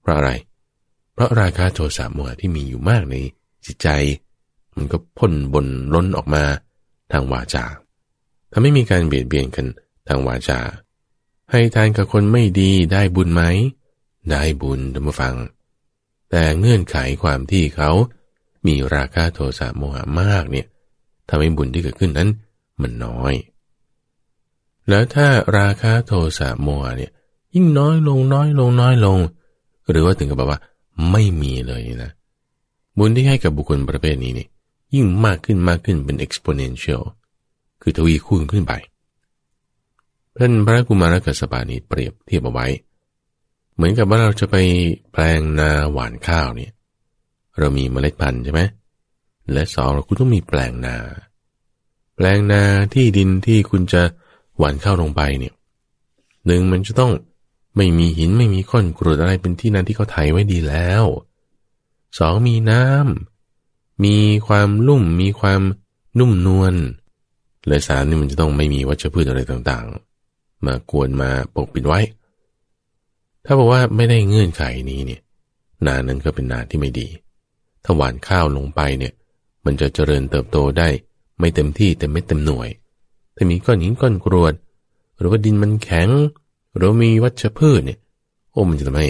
[0.00, 0.30] เพราะอะไร
[1.14, 3.16] เพราะราคาโทสะโมหะที่มีอยู่มากใน
[3.66, 3.88] จิตใจ
[4.76, 6.44] มันก็พ่นบนล้นออกมา
[7.12, 7.64] ทางวาจา
[8.52, 9.66] ทำให้มีการเบียดเบียนกัน
[10.08, 10.58] ทางวาจา
[11.50, 13.42] ให้ทานกับคนไม่ดีได้บุญไหม
[14.30, 15.34] ได้บุญธรรมฟัง
[16.30, 17.90] แต่เงื่อนไขความที่เขา
[18.66, 20.66] มีราคะโทสะโมหะมากเนี่ย
[21.28, 22.30] ทำให้บุญที่เกิดขึ้นนั้น
[22.80, 23.34] มันน้อย
[24.88, 27.12] แล้วถ้าราคะโทสะโมหะเนี่ย
[27.54, 29.18] ยิ่งน้อยลงน้อยลงน้อยลง
[29.90, 30.60] หรือว่าถึงกับแบบว่า
[31.10, 32.12] ไม่มีเลยนะ
[32.98, 34.46] บุญที่ให้กับบุคคลประเภทนี้นี่
[34.94, 37.02] ยิ่งมากขึ้นมากขึ้นเป็น exponential
[37.82, 38.72] คือทวีคูณขึ้นไป
[40.32, 42.66] เพื่อนพระกุมารกัสปานีเปรียบเทียบเอาไว้
[43.74, 44.56] เหมือนกับว่าเราจะไป
[45.12, 46.72] แปลงนาหวานข้าวเนี่ย
[47.58, 48.62] เรามีเมล็ดพันธุ์ใช่ไหม
[49.52, 50.96] และสองเราคุณต้องมีแปลงนา
[52.18, 52.62] แปลงนา
[52.94, 54.02] ที่ดินที่คุณจะ
[54.58, 55.54] หว่านข้าวลงไปเนี่ย
[56.46, 57.12] หนึ่งมันจะต้อง
[57.76, 61.04] ไม่มีหินไม่มีข้อนกรวดอะไรเป็นที่นั้นที่เขาไถไว้ดีแล้ว
[62.18, 65.60] สองมีน้ำมีความลุ่มมีความ
[66.18, 66.74] นุ่มนวล
[67.66, 72.00] และสามนี่มันจะต้องไม่มีวัชพืชอะไรต่างๆ มากวนมาปกปิดไว้
[73.44, 75.20] ถ้าบอกว่าไม่ได้เงื่อนไขนี้เนี่ย
[75.86, 77.08] นานั้นก็เป็นนาที่ไม่ดี
[77.84, 79.12] ถ้าหว่านข้าวลงไปเนี่ย
[79.64, 80.88] มันจะเจริญเติบโตได้
[81.38, 82.68] ไม่เต็มที่แต่ไม่เต็มหน่วย
[83.36, 84.54] ถ้ามีก้อนหินก้อนกรวด
[85.18, 86.08] หรือว่าดินมันแข็ง
[86.76, 87.98] หรือมีวัชพืชเนี่ย
[88.52, 89.08] โอ้มันจะทำให้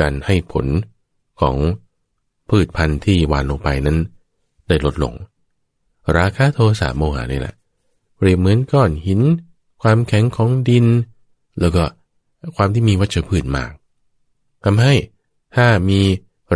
[0.00, 0.66] การให้ผล
[1.40, 1.56] ของ
[2.48, 3.98] พืชพันธุ์ที่หวานลงไปนั้น
[4.68, 5.14] ได้ลดลง
[6.16, 7.54] ราคาโทสะโมหะนี่แหละ
[8.16, 9.20] เปรียบเหมือนก้อนหิน
[9.82, 10.86] ความแข็งของดิน
[11.60, 11.84] แล้วก็
[12.56, 13.72] ความที่มีวัชพืชมาก
[14.64, 14.94] ทำให้
[15.56, 16.00] ถ้ามี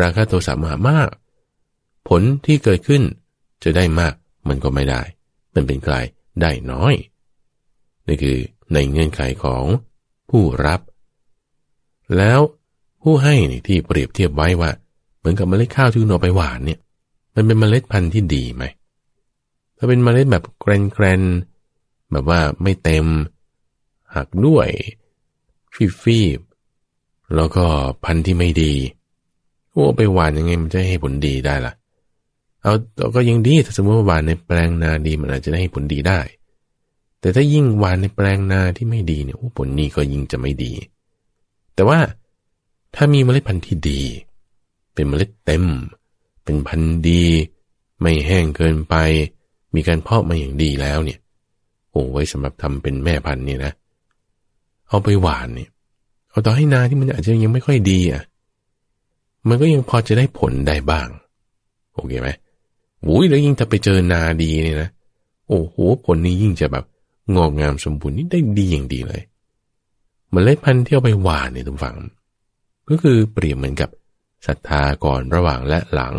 [0.02, 1.08] ราคาโทสะโมหะมาก
[2.08, 3.02] ผลที่เกิดขึ้น
[3.62, 4.14] จะได้มาก
[4.50, 5.02] มันก็ไม่ได้
[5.54, 6.04] มันเป็นกลาย
[6.40, 6.94] ได้น้อย
[8.06, 8.38] นี่คือ
[8.72, 9.64] ในเงื่อนไขของ
[10.30, 10.80] ผู้รับ
[12.16, 12.40] แล้ว
[13.02, 14.70] ผู้ให้นี่ที่เปรียบเทียบไว้ว่า
[15.18, 16.80] เหมือนกับเมล็ดข้าวที่คุณเอาไปหวานเนี่ย
[17.34, 18.64] มันเป็นเมล็ดพันธุ์ที่ดีไหม
[19.76, 21.22] ถ้าเป็นเมล็ดแบบแกรนแกรน
[22.12, 23.06] แบบว่าไม่เต็ม
[24.14, 24.68] หักด้วย
[25.74, 26.40] ฟีฟีบ
[27.34, 27.64] แล้วก็
[28.04, 28.74] พันธุ์ที่ไม่ดี
[29.70, 31.72] โอ้ไปหวานยังไงมันจะให้ผลดีได้ล่ะ
[32.68, 32.78] เอา
[33.14, 36.20] ก็ยังดีถ้าสมมติว่าหวานในแปลงนาดีมันอาจจะได้ให้ผลดีได้
[37.20, 40.72] แต่ถ้ายิ่งหวานในแปลงนาที่ไม่ดีเนี่ยผลนี้ก็ยิ่งจะไม่ดี
[41.74, 41.98] แต่ว่า
[42.94, 44.02] ถ้ามีเมล็ดพันธุ์ที่ดี
[44.94, 45.64] เป็นเมล็ดเต็ม
[46.44, 47.24] เป็นพันธุ์ดี
[48.00, 48.94] ไม่แห้งเกินไป
[49.74, 51.18] มีการเพาะมาอย่างดีแล้วเนี่ย
[51.90, 53.72] โอ้ไว้สำหรับทำเป็นแม่พันธุ์เนี่ยนะ
[54.88, 55.70] เอาไปหวานเนี่ย
[56.30, 58.22] เอาต่อให้นาที่มันอาจจะยังไม่ค่อยดีอะ
[59.48, 61.08] มันก็ยังพอจะได้ผลได้บ้าง
[61.94, 62.30] โอเคไหม
[63.06, 64.90] อุ้ยแล้วยิ่งถ้าไปเจอนาดีเนี่ยนะ
[65.48, 66.84] โอ้โหผลนี้ยิ่งจะแบบ
[67.36, 69.22] งอกงามสมบูรณ์นี่ได้ดีอย่างดีเลย
[70.34, 71.96] มเมล็ดพันธุ์ที่เอาไปหวานเนี่ยทุกฝัง
[72.88, 73.90] ก็คือเปรียบเหมือนกับ
[74.46, 76.16] ศรัทธาก่อนระหว่างและหลัง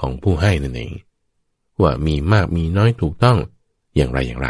[0.00, 0.92] ของผู้ให้นั่นเอง
[1.82, 3.38] ว่ามีมากมีน้อยถูกต้อง
[3.96, 4.48] อย่างไรอย่างไร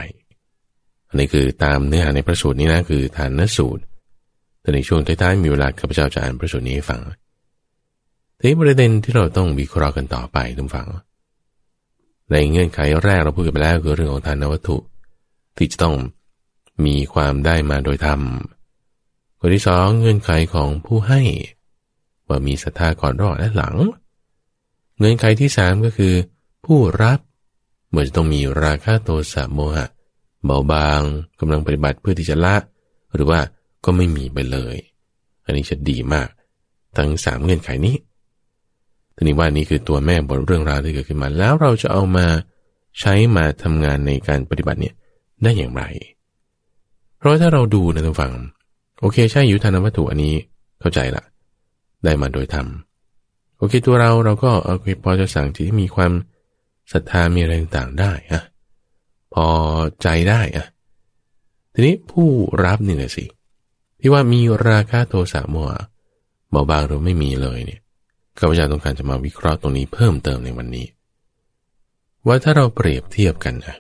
[1.09, 3.83] อันนี้คือตามเนื้อหาในพระสูตรนี้นะคือทานนสูตร
[4.61, 7.01] แต่ในช่วงท้ายๆมีเวลาข้าพเจ้าจะอ่านพระสูตรนี้ให้ฟัง
[8.41, 10.89] ทีประเด็นที่เราต้องวิเคราะห์กันต่อไปทุกฝัง
[12.31, 14.77] ในเงื่อนไขแรกเราพูดกันไปแล้วคือเรื่องของทานวัตถุ
[15.57, 15.97] ที่จะต้อง
[16.87, 18.21] มีความได้มาโดยธรรม
[19.39, 21.21] ข้อที่สองเงื่อนไขของผู้ให้
[22.29, 23.77] ว่ามีศรัทธาก่อนรอดและหลัง
[24.99, 26.15] เงื่อนไขที่สามก็คือ
[26.67, 27.19] ผู้รับ
[27.91, 29.87] เมื่อจะต้องมีราคะโทสะโมหะ
[30.45, 31.01] เบาบาง
[31.41, 32.57] กำลังปฏิบัติเพื่อที่จะละ
[33.15, 33.41] หรือว่า
[33.85, 34.77] ก็ไม่มีไปเลย
[35.45, 36.29] อันนี้จะดีมาก
[36.97, 37.97] ทั้งสามเงื่อนไขนี้
[39.21, 42.27] ทีนี้ว่านี้คือตัวแม่บทเรื่องราวที่เกิดขึ้นมา แล้วเราจะเอามา
[43.01, 44.95] ใช้มาทำงานในการปฏิบัติเนี่ย
[45.43, 45.83] ได้อย่างไร
[47.19, 48.33] เพราะถ้าเราดูนะท่านฟัง
[49.01, 50.35] โอเคใช่ยุทธานวัตถุอันนี้
[50.81, 51.25] เข้าใจละ
[52.05, 52.67] ได้มาโดยธรรม
[53.59, 56.13] โอเคตัวเราเราก็โอเคพอจะสั่งที่มีความ
[56.93, 58.43] ศรัทธามีอะไรต่างได้อะ
[59.35, 59.47] พอ
[60.03, 60.67] ใจได้อะ
[61.75, 62.29] ทีนี้ผู้
[62.65, 63.25] รับนี่แหละสิ
[64.01, 65.81] ที่ว่ามีราคาโทสะโมหะ
[66.51, 67.81] เบาบางหรือไม่มีเลยเนี่ย
[68.39, 70.87] ข้าพเจ้าต้องการจะมาวิเคราะห์ตรงนี้เพิ่มเติมในวันนี้
[72.27, 73.77] ว่าถ้าเราเปรียบเทียบกันนะ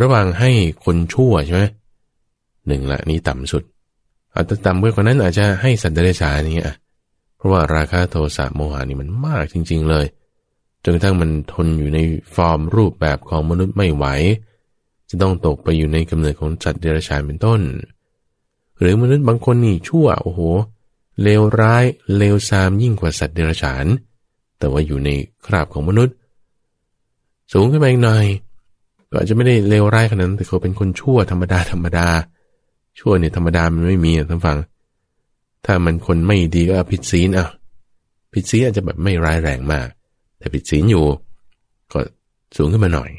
[0.00, 0.50] ระหว่างให้
[0.84, 1.62] คนชั่วใช่ไหม
[2.66, 3.62] หนึ่งละนี้ต่ำสุด
[4.34, 6.76] อาจจะต่ำกว่านั้นอาจจะให้สัตว์เดรัจฉานี่อะ
[7.36, 10.06] เพราะว่าราคาโทสะโมหานี่มันมากจริง ๆ เลย
[10.82, 11.98] จนกระทั่งมันทนอยู่ใน
[12.34, 14.06] ฟอร์มรูปแบบของมนุษย์ไม่ไหว
[15.10, 17.60] จะต้องตกไปอยู่ในกำเนิดของสัตว์เดรัจฉานเป็นต้น
[18.78, 20.40] หรือมนุษย์บางคนนี่ชั่วโอ้โห
[21.22, 21.84] เลวร้าย
[22.16, 23.86] เลวซามยิ่งกว่าสัตว์เดรัจฉาน
[24.58, 25.10] แต่ว่าอยู่ใน
[25.46, 26.14] คราบของมนุษย์
[27.52, 28.26] สูงขึ้นไปอีกหน่อย
[29.10, 32.08] ก็อาจจะไม่ได้เลวร้ายขนาดนั้นแต่เขาเป็นคนชั่วธรรมดาธรรมดา
[32.98, 34.58] ชั่วเนี่ยธรรมดามันไม่มีท่านฟัง
[35.64, 37.48] ถ้ามันคนไม่ดีก็ผิดศีลอะ
[38.32, 39.86] ผิดศีลอาจจะแบบไม่ร้ายแรงมาก
[40.38, 41.04] แต่ผิดศีลอยู่
[41.92, 42.00] ก็
[42.56, 43.10] สูงขึ้นมาหน่อย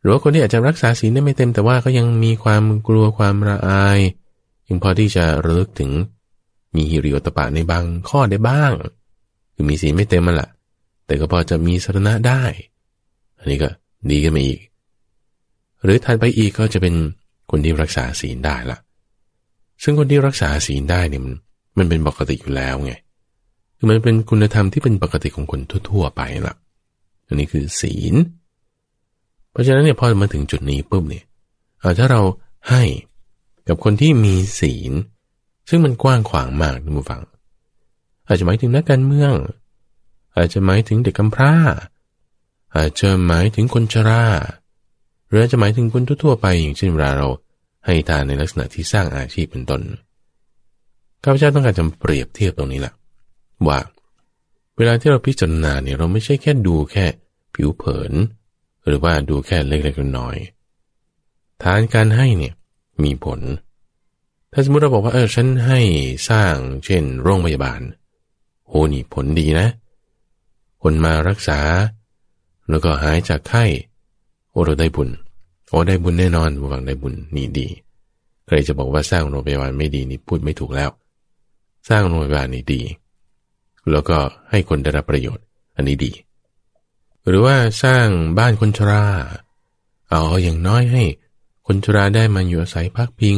[0.00, 3.98] หรือว่าคนที่อาจจะรักษาศีลได้ไม่เต็มแต่ว่าก็ยังมีความกลัวความระอาย
[4.68, 5.90] ยังพอที่จะระลึกถึง
[6.74, 8.72] มีฮิริโอตปะในบางข้อได้บ้าง
[9.54, 10.48] คือมีศีลไม่เต็มมันละ
[11.06, 12.42] แต่ก็พอจะมีสรณะได้
[13.38, 13.68] อันนี้ก็
[14.10, 14.60] ดีขึ้นมาอีก
[15.82, 16.94] หรือถัดไปอีกก็จะเป็น
[17.50, 18.78] คนที่รักษาศีลได้ละ
[19.82, 21.34] ซึ่งคนที่รักษาศีลได้เนี่ยมัน
[21.78, 22.92] มันเป็นปกติอยู่แล้วไง
[23.76, 26.56] คือมันเป็นคุณธรรมที่เป็นปกติของคนทั่ว ๆ ไปละ
[27.26, 28.14] อันนี้คือศีล
[29.50, 31.24] เพราะฉะนั้นเนี่ยพอมาถึงจุดนี้ปุ๊บเนี่ย
[31.98, 32.22] ถ้าเรา
[32.70, 32.82] ให้
[33.68, 34.92] กับคนที่มีศีล
[35.68, 37.22] ซึ่งมันกว้างขวางมากท่านผู้ฟัง
[38.26, 39.34] อาจจะหมายถึงนักการเมือง
[40.36, 41.52] อาจจะหมายถึงเด็กกำพร้า
[42.76, 44.24] อาจจะหมายถึงคนชรา
[45.28, 47.28] หรืออาจจะหมายถึงคนทั่วไปอย่างเช่นเวลาเรา
[47.86, 49.82] ให้ทานในลักษณะที่สร้างอาชีพเป็นต้น
[51.22, 52.94] ข้าพเจ้าต้องการจะเปรียบเทียบตรงนี้แหละ
[53.68, 53.78] ว่า
[54.76, 57.04] เวลาที่เราพิจารณาเนี่ยเราไม่ใช่แค่ดูแค่
[57.54, 58.12] ผิวเผิน
[58.86, 62.54] หรือว่าดูแค่เล็กๆน้อยๆทานการให้เนี่ย
[63.02, 63.40] มีผล
[64.52, 65.80] ถ้าสมมติเราบอกว่าเออฉันให้
[66.30, 67.80] สร้างเช่น โรงพยาบาล
[68.68, 69.68] โหนี่ผลดีนะ
[70.82, 71.60] คนมารักษา
[72.70, 73.64] แล้วก็หายจากไข้
[74.50, 75.08] โอ้เราได้บุญ
[75.68, 77.68] โอ้ได้บุญแน่นอนหวังได้บุญนี่ดี
[78.46, 80.90] ใครจะบอกว่าสร้างโรงพยาบาลไม่ดีนี่พูดไม่ถูกแล้ว
[81.88, 82.82] สร้างโรงพยาบาลนี่ดี
[83.90, 84.18] แล้วก็
[84.50, 85.44] ให้คนได้รับประโยชน์
[85.76, 86.12] อันนี้ดี
[87.26, 88.06] หรือว่าสร้าง
[88.38, 89.04] บ้านคนชรา
[90.10, 91.02] เอาอย่างน้อยให้
[91.66, 93.36] คนชราได้มาอยู่อาศัยพักพิง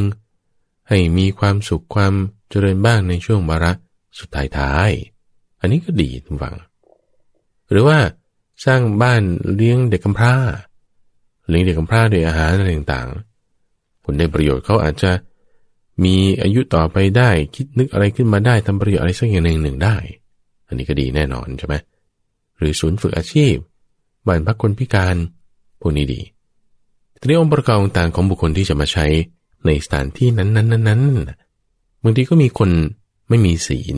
[0.89, 2.13] ให้มีความสุขความ
[2.49, 3.71] เจริญบ้างในช่วงบาระ
[4.19, 4.89] สุดท้ายท้าย
[5.59, 6.55] อันนี้ก็ดีทุกฝัง
[7.69, 7.99] หรือว่า
[8.65, 9.23] สร้างบ้าน
[9.55, 10.33] เลี้ยงเด็กกำพร้า
[11.49, 15.11] เลี้ยงเด็กกำพร้าด้วยอาหารอะไรต่างๆ ผลได้ประโยชน์เขาอาจจะ
[16.03, 19.95] มีอายุต่อไปได้คิดนึกอะไรขึ้นมาได้ทำประโยชน์อะไรสักอย่างหนึ่งหนึ่งได้
[20.67, 21.75] อันนี้ก็ดีแน่นอนใช่ไหม
[22.57, 23.55] หรือศูนย์ฝึกอาชีพ
[24.27, 25.15] บ้านพักคนพิการ
[25.81, 26.21] พวกนี้ดี
[27.19, 29.05] ทีนี้องค์ประกอบต่างของบุคคลที่จะมาใช้
[29.65, 31.01] ในสถานที่นั้นนั้นนั้น
[32.03, 32.69] บางทีก็มีคน
[33.29, 33.97] ไม่มีศีล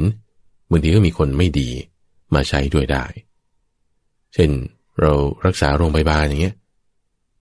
[0.71, 1.69] บางทีก็มีคนไม่ดี
[2.33, 3.05] มาใช้ด้วยได้
[4.33, 4.49] เช่น
[5.01, 5.11] เรา
[5.45, 6.55] รักษาโรงพยาบาลอย่างเงี้ย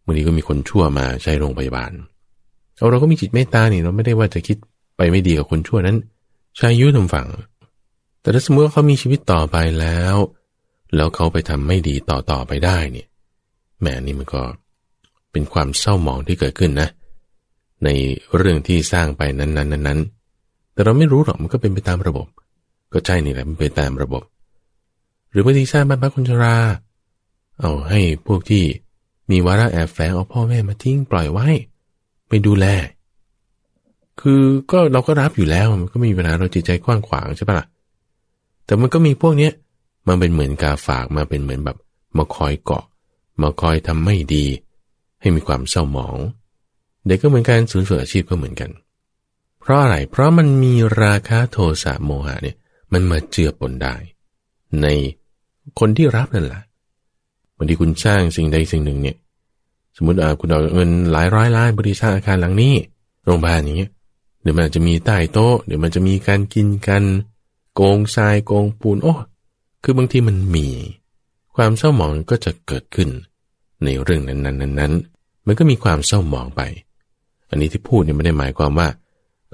[0.04, 1.92] บางทีก็มีคนชั่วมาใช้โรงพยาบาล
[2.76, 4.56] เอาเราก็มีจิตเมตตานี่เราไม่ได้ว่าจะคิด
[4.96, 5.96] ไปไม่ดีกับคนชั่วนั้น
[6.56, 7.28] ใช้ยุทธฝั่ง
[8.20, 10.16] แต่ถ้าสมมติว่าเขามีชีวิตต่อไปแล้ว
[10.96, 13.06] แล้วเขาไปทำไม่ดีต่อต่อไปได้เนี่ย
[13.80, 14.42] แหมนี่มันก็
[15.32, 16.88] เป็นความเศร้าหมองที่เกิดขึ้นนะ
[17.84, 17.88] ใน
[18.36, 22.26] เรื่องที่สร้างไปนั้นๆนั้นๆแต่เราไม่รู้หรอกมันก็เป็นไปตามระบบ
[22.92, 24.22] ก็ใช่นี่แหละมันเป็นตามระบบ
[25.30, 26.56] หรือบางทีสร้างบ้านพักคนชรา
[27.60, 28.64] เอาให้พวกที่
[29.30, 31.48] มีวาระแอบแฝงเอาพ่อแม่มาทิ้งปล่อยไว้
[32.28, 32.66] ไม่ดูแล
[34.20, 37.66] คือก็เราก็รับอยู่แล้วมันก็มีเวลาเราจิตใจกว้างขวางใช่ปะล่ะ
[38.66, 39.52] แต่มันก็มีพวกเนี้ย
[40.08, 41.76] มันเป็นเหมือนกาฝากมาเป็นเหมือนแบบ
[42.16, 42.84] มาคอยเกาะ
[43.42, 44.44] มาคอยทำไม่ดี
[45.20, 46.16] ให้มีความเศร้าหมอง
[47.06, 48.70] เด็กก็เหมือนกันสูญเสียอาชีพก็เหมือนกัน
[49.60, 52.56] เพราะอะไร เพราะมันมีราคาโทสะโมหะเนี่ย
[52.92, 53.94] มันมาเจือปนได้
[54.82, 54.86] ใน
[55.78, 56.62] คนที่รับนั่นแหละ
[57.56, 59.16] บางทีคุณสร้างสิ่งใดสิ่งหนึ่งเนี่ย
[59.96, 62.74] สมมติคุณเอาเงินหลายร้อยล้านบริษัทอาคารหลังนี้
[63.24, 63.90] โรงพยาบาลอย่างเงี้ย
[64.42, 67.04] เดี๋ยวมันจะมีใต้โต๊ะเดี๋ยวมันจะมีการกินกัน
[67.74, 69.14] โกงทรายโกงปูนโอ้
[69.82, 70.66] คือบางทีมันมี
[71.56, 73.08] ความเศร้าหมองก็จะเกิดขึ้น
[73.84, 76.62] ในเรื่องนั้นๆนั้นๆมันก็มีความเศร้าหมองไป
[77.50, 78.88] อันนี้ที่พูดเนี่ยไม่ได้หมายความว่า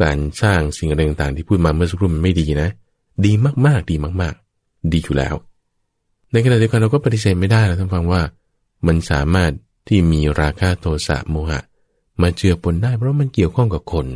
[0.02, 2.68] การสร้างสิ่งอะไรต่างๆที่พูดมาเมื่อสักครู่มันไม่ดีนะ
[3.24, 3.32] ดี
[3.66, 5.34] มากๆดีมากๆ ดีอยู่แล้ว
[6.32, 8.22] ในขณะเดียวกันเราก็ปฏิเสธไม่ได้นะท่านฟังว่า
[8.86, 9.52] มันสามารถ
[9.88, 11.60] ที่มีราคะโทสะโมหะ
[12.22, 14.06] มาเจือปนได้เพราะมันเกี่ยวข้องกับคน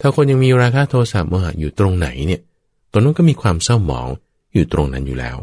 [0.00, 2.42] ถ้าคนยังมีราคะโทสะโมหะอยู่ตรงไหนเนี่ย
[2.90, 4.08] ตรงนั้นก็มีความเศร้าหมอง
[4.54, 5.36] อยู่ตรงนั้นอยู่แล้ว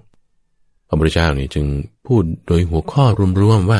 [0.87, 1.65] พระพุทธเจ้าเนี่ยจึง
[2.05, 3.05] พูดโดยหัวข้อ
[3.41, 3.79] รวมๆว่า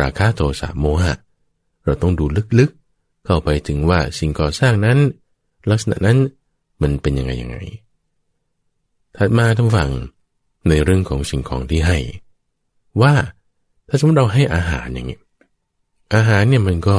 [0.00, 1.14] ราคะโทสะโมหะ
[1.84, 2.24] เราต้องดู
[2.58, 4.98] ลึกๆ เข้าไปถึงว่าสิ่งก่อสร้างนั้น
[5.70, 6.18] ลักษณะนั้น
[6.82, 7.56] มันเป็นยังไงยังไง
[9.16, 9.90] ถัดมาท่านฟัง
[10.68, 11.98] ในเรื่องของสิ่งของที่ให้
[13.02, 13.14] ว่า
[13.88, 15.20] ถ้าสมมติเราให้อาหารอย่างนี้
[16.14, 16.98] อาหารเนี่ยมันก็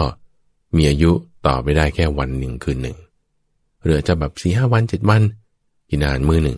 [0.75, 1.11] มีอายุ
[1.47, 2.97] ต่อไปได้แค่วันหนึ่งคืนหนึ่ง
[3.83, 5.21] หรือจะแบบสี่ห้าวันเจ็ดวัน
[5.89, 6.57] กินอาหารมื้อหนึ่ง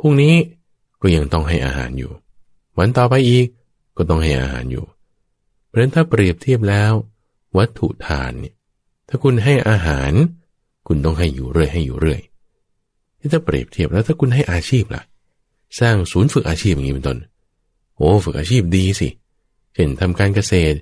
[0.00, 0.34] พรุ่งนี้
[1.00, 2.10] ก็ยังต้องให้อาหารอยู่
[2.78, 3.46] วันต่อไปอีก
[3.96, 4.84] ก็ต้องให้อาหารอยู่
[5.66, 6.92] เพราะฉะนั้นถ้าเปรียบเทียบแล้ว
[7.56, 8.54] วัตถุทานเนี่ย
[9.08, 10.12] ถ้าคุณให้อาหาร
[10.86, 12.20] คุณต้องให้อยู่เรื่อยให้อยู่เรื่อย
[13.32, 15.02] ถ้าเปรียบเทียบแล้วถ้าคุณให้อาชีพล่ะ
[15.80, 17.18] สร้างศูนย์ฝึกอาชีพอย่างนี้เป็นต้น
[17.96, 19.08] โอ้ฝึกอาชีพดีสิ
[19.74, 20.76] เช่นทำการเกษตร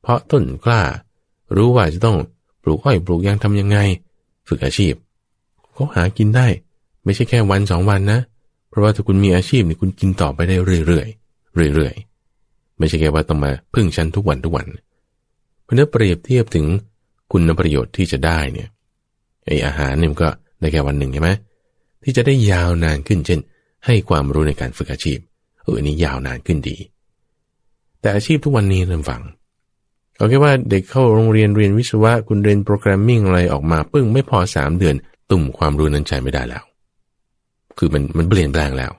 [0.00, 0.82] เพาะต้นกล้า
[1.56, 2.16] รู้ว่าจะต้อง
[2.62, 3.78] ปลูกอ้อยปลูกยางทำยังไง
[4.48, 4.94] ฝึกอาชีพ
[5.72, 6.46] เขาหากินได้
[7.04, 8.20] ไม่ใช่แค่วันสองวันนะ
[8.68, 10.56] เพราะว่าถ้าคุณมีอาชีพเนี่ยคุณกินต่อไปได้
[10.86, 14.66] เรื่อยๆเรื่อยๆไม่ใช่แค่ว่าต้องมาพึ่งฉันทุกวันทุกวัน
[15.64, 16.66] เพราะนั้นเปรียบเทียบถึง
[17.32, 18.68] คุณประโยชน์ที่จะได้เนี่ย
[19.46, 20.28] ไออาหารเนี่ยมันก็
[20.60, 21.30] ได้แค่วันหนึ่งใช่ไหม
[22.02, 23.40] ที่จะได้ยาวนานขึ้นเช่น
[23.86, 25.18] ให้ความรู้ในการฝึกอาชีพ
[25.62, 26.76] เอออันนี้ยาวนานขึ้นดี
[28.00, 29.22] แต่อาชีพทุกวันนี้ท่านฟัง
[30.16, 34.94] เอาแค่ว่าเด็กเข้าโรงเรียนเรียนวิศวะคุณเรียนโปรแกรมมิ่งอะไรออกมาปึ้งไม่พอสามเดือน
[35.30, 36.64] ตุ่มความรู้นั้นใช้ไม่ได้แล้ว
[37.78, 38.92] คือมันมันเปลี่ยนแปลงแล้ว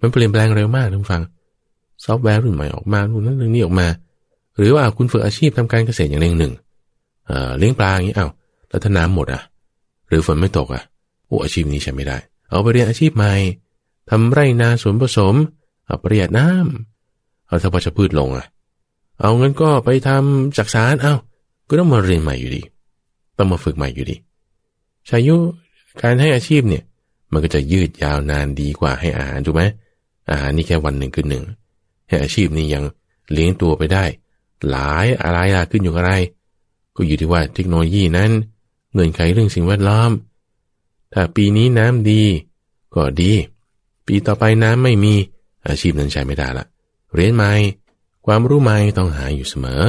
[0.00, 1.22] มันเปลี่ยนแปลงเร็วมากท่านฟัง
[2.04, 3.86] ซอฟต์แวร์รุ่นใหม่ออกมารุ่นนั้นเรื่องนี้ออกมา
[4.56, 6.52] หรือว่าคุณฝึกอาชีพทำการเกษตรอย่างหนึ่งหนึ่ง
[7.58, 8.28] เลี้ยงปลาอย่างนี้เอา้า
[8.68, 9.42] แล้วถ้าน้ำหมดอะ
[10.08, 10.82] หรือฝนไม่ตกอะ
[11.26, 13.32] โอ้อาชีพนี้ใช้ไม่ได้ เอาไปเรียนอาชีพใหม่
[14.10, 15.34] ทำไร่นาสวนผสม
[15.86, 18.46] เอาประหยัดน้ำเอาถ้าพอจะพืชลงอะ
[19.20, 21.14] เอาเงินก็ไปทำจักสารเอา้า
[21.68, 22.62] ก็ต้องมาเรียนใหม่อยู่ดี
[23.38, 24.16] ต้องมาฝึกใหม่อยู่ดี
[25.08, 25.36] ชายุ
[26.02, 26.82] การให้อาชีพเนี่ย
[27.32, 29.62] มันก็จะยืดยาวนานดีกว่าให้อาหารถูกไหม
[30.30, 31.44] อาหารนี่แค่วันหนึ่งคือหนึ่ง
[32.08, 32.84] ให้อาชีพนี้ยัง
[33.32, 34.04] เลี้ยงตัวไปได้
[34.70, 36.14] หลายอะไรล่ะขึ้นอยู่กับอะไร
[36.96, 38.30] ก็อยู่ที่ว่าเทคโนโลยีนั้น
[38.94, 40.10] เงินไขเรื่องสิ่งแวดล้อม
[41.12, 42.22] ถ้าปีนี้น้ำดี
[42.94, 43.32] ก็ดี
[44.06, 45.14] ปีต่อไปน้ำไม่มี
[45.66, 46.66] อาชีพนั้นใช้ไม่ได้ละ
[47.14, 47.52] เรียนใหม่
[48.26, 49.82] ความรู้ใหม่ต้องหาอยู่เสมอ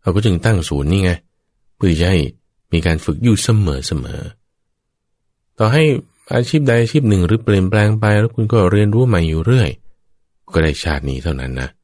[0.00, 1.12] เราก็จึงตั้งศูนย์นี่ไง
[1.76, 2.18] เพื่อให้
[2.72, 4.22] มีการฝึกอยู่เสมอเสมอ
[5.58, 5.84] ต่อให้
[6.34, 9.70] อาชีพใดอาชีพหนึ่งหรือเปลี่ยนแปลงไปแล้วคุณก็เรียนรู้ใหม่อยู่เรื่อย
[10.52, 11.81] ก็ได้ชาตินี้เท่านั้นนะเ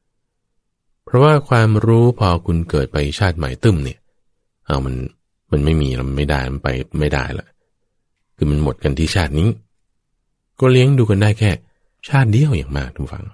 [1.09, 3.99] พราะว่าความรู้พอคุณเกิดไปชาติใหม่ตึ้มเนี่ย
[4.65, 4.95] เอามัน
[5.51, 6.69] มันไม่มีมันไม่ได้มันไป
[6.99, 7.47] ไม่ได้ละ
[8.37, 9.49] คือมันหมดกันที่ชาตินี้
[10.59, 11.51] ก็เลี้ยงดูกันได้แค่
[12.07, 13.25] ชาติเดียวอย่างมากทุกฝัง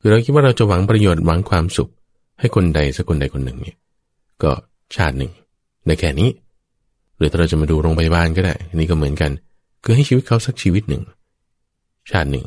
[0.00, 1.90] คือเราคิดว่าเราจะหวังประโยชน์หวังความสุข
[2.38, 3.76] ให้คนใดสักคนใดคนหนึ่งเนี่ย
[4.42, 4.52] ก็
[4.96, 5.32] ชาติหนึ่ง
[5.86, 6.30] ในแค่นี้
[7.18, 9.30] หรือถ้าเราจะมาดูโรงพยาบาลก็ได้ นี่ก็เหมือนกัน
[9.84, 11.02] คือให้ชีวิตเขาสักชีวิตหนึ่ง
[12.10, 12.44] ชาติหนึ่ง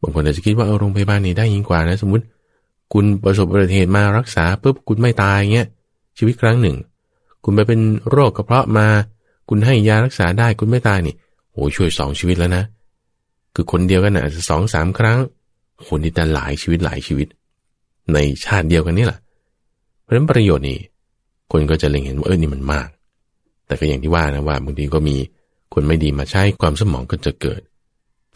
[0.00, 2.24] บางคนอาจจะคิดว่าเอาโรงพยาบาลนี้ได้ยิ่งกว่านะ สมมติ
[2.92, 5.68] คุณประสบอุบัติเหตุมารักษาปุ๊บคุณไม่ตายเงี้ย
[6.18, 6.76] ชีวิตครั้งหนึ่ง
[7.44, 8.86] คุณไปเป็นโรคกระเพาะมา
[9.48, 11.14] คุณให้ยารักษาได้คุณไม่ตายนี่
[11.52, 12.64] โอ้ช่วยสองชีวิตแล้วนะ
[13.54, 15.18] คือคนเดียวกันอาจจะสองสามครั้ง
[15.88, 17.28] คนที่แต่หลายชีวิตหลายชีวิต
[18.12, 19.18] ในชาติเดียวกันนี่แหละ
[20.02, 20.78] เพราะฉะนั้นประโยชน์นี้
[21.52, 22.88] คนก็จะเล็งเห็นว่าเออนี่มันมาก
[23.66, 25.16] แต่ก็อย่างที่ว่านะว่าบางทีก็มี
[25.74, 27.60] คนไม่ดีมาใช้ความสมองก็จะเกิด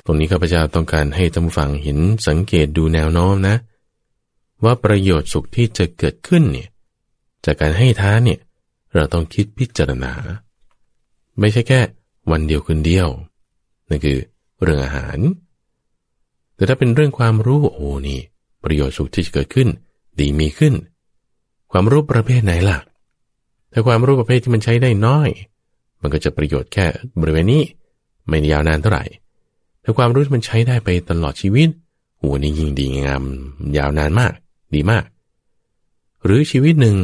[0.07, 3.57] ตรงนี้ข้าพเจ้าต้องการให้ท่านฟังเห็นสังเกตดูแนวโน้มนะ
[4.65, 6.69] ว่าประโยชน์สุขที่จะเกิดขึ้นเนี่ย
[7.45, 8.39] จากการให้ท้าเนี่ย
[8.95, 10.13] เราต้องคิดพิจารณา
[11.41, 11.81] ไม่ใช่แค่
[12.31, 13.09] วันเดียวคืนเดียว
[13.89, 14.19] นั่นคือ
[14.63, 15.19] เรื่องอาหาร
[16.55, 18.21] แต่ถ้าเป็นเรื่องความรู้โอ้นี่
[18.65, 19.69] ประโยชน์สุขที่จะเกิดขึ้น
[20.19, 20.75] ดีมีขึ้น
[21.73, 22.79] ความรู้ประเภทไหนล่ะ
[23.73, 25.29] ถ้าความรู้ประเภทที่มันใช้ได้น้อย
[26.01, 26.87] มันก็จะประโยชน์แค่
[27.21, 27.63] บริเวณนี้
[28.29, 29.05] ไม่ยาวนานเท่าไหร่
[29.85, 31.69] ถ้าความรู้มันใช้ได้ไปตลอดชีวิต
[32.19, 33.23] โอ้นี่ยิ่งดีงาม
[33.77, 34.33] ยาวนานมาก
[34.75, 35.05] ดีมาก
[36.25, 36.97] หรือชีวิตหนึ่ง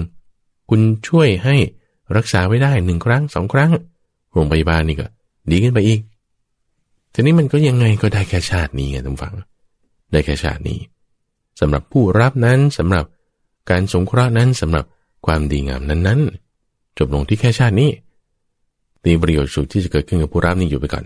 [0.70, 1.56] คุณช่วยให้
[2.16, 3.70] รักษาไว้ได้หนึ่งครั้งสองครั้ง
[4.32, 5.06] โรงพยาบาลนี่ก็
[5.50, 6.00] ดีขึ้นไปอีก
[7.12, 9.34] ทีนี้มันก็ยังไงก็ได้แค่ชาตินี้ไงทุกฝัง
[10.12, 10.78] ได้แค่ชาตินี้
[11.60, 13.04] สำหรับผู้รับนั้นสำหรับ
[13.70, 14.84] การสงเคราะห์นั้นสำหรับ
[15.26, 17.90] ความดีงามนั้นๆ จบลงที่แค่ชาตินี้
[19.04, 21.04] ตีประโยชน์สุขที่จะเกิดขึ้นกับผู้รับนี่อยู่ไปก่อน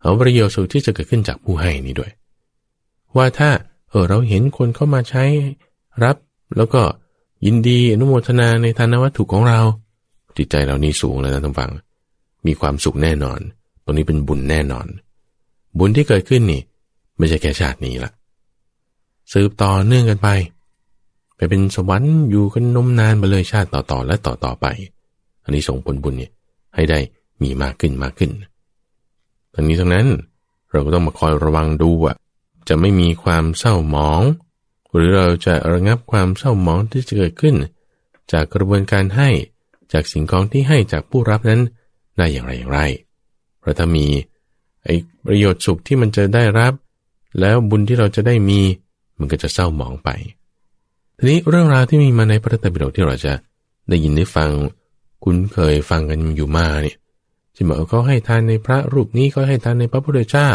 [0.00, 2.10] เอาประโยชน์สุขที่จะเกิดขึ้นจากผู้ให้นี่ด้วย
[3.16, 3.50] ว่าถ้า
[3.90, 5.24] เออเราเห็นคนเข้ามาใช้
[6.04, 6.16] รับ
[6.56, 6.82] แล้วก็
[7.46, 9.60] ยินดีอนุโมทนาในทานวัตถุของเรา
[10.36, 11.70] จิตใจเรานี่สูงแล้วนะท่านฟัง
[12.46, 13.40] มีความสุขแน่นอน
[13.84, 14.86] ตรงนี้เป็นบุญแน่นอน
[15.78, 16.62] บุญที่เกิดขึ้นนี่
[17.18, 18.10] ไม่ใช่แค่ชาตินี้ละ
[19.32, 20.28] สืบต่อเนื่องกันไป
[21.36, 24.66] ไปเป็นสวรรค์อยู่กันนมนานไปเลยชาติต่อๆและต่อๆไป
[25.44, 26.32] อันนี้ส่งผลบุญเนี่ย
[26.74, 26.98] ให้ได้
[27.42, 28.30] มีมากขึ้นมากขึ้น
[29.54, 30.06] ทั้งนี้ทั้งนั้น
[30.70, 32.12] เราก็ต้องมาคอยระวังดูว่า
[32.68, 34.22] จะไม่มีความเศร้าหมอง
[34.96, 37.54] หรือเราจะระงับความเศร้าหมองที่จะเกิดขึ้น
[38.32, 39.28] จากกระบวนการให้
[39.92, 41.60] จากสิ่งของที่ให้จากผู้รับนั้น
[42.16, 42.80] ได้อย่างไรอย่างไร
[43.60, 44.06] เพราะถ้ามี
[44.84, 44.94] ไอ้
[45.26, 46.72] ประโยชน์สุขที่มันจะได้รับ
[47.40, 48.60] แล้วบุญที่เราจะได้มี
[49.18, 50.08] มันก็จะเศร้าหมองไป
[51.18, 53.32] ทีนี้เรื่องราวที่มีมาในพระธรรมปิฎกที่เราจะ
[53.88, 54.50] ได้ยินได้ฟัง
[55.24, 56.96] คุ้นเคยฟังกันอยู่มาเนี่ย
[57.54, 60.50] ที่บอกเขาให้ทานในพระรูปนี้ก็ให้ทานในพระพุทธเจ้า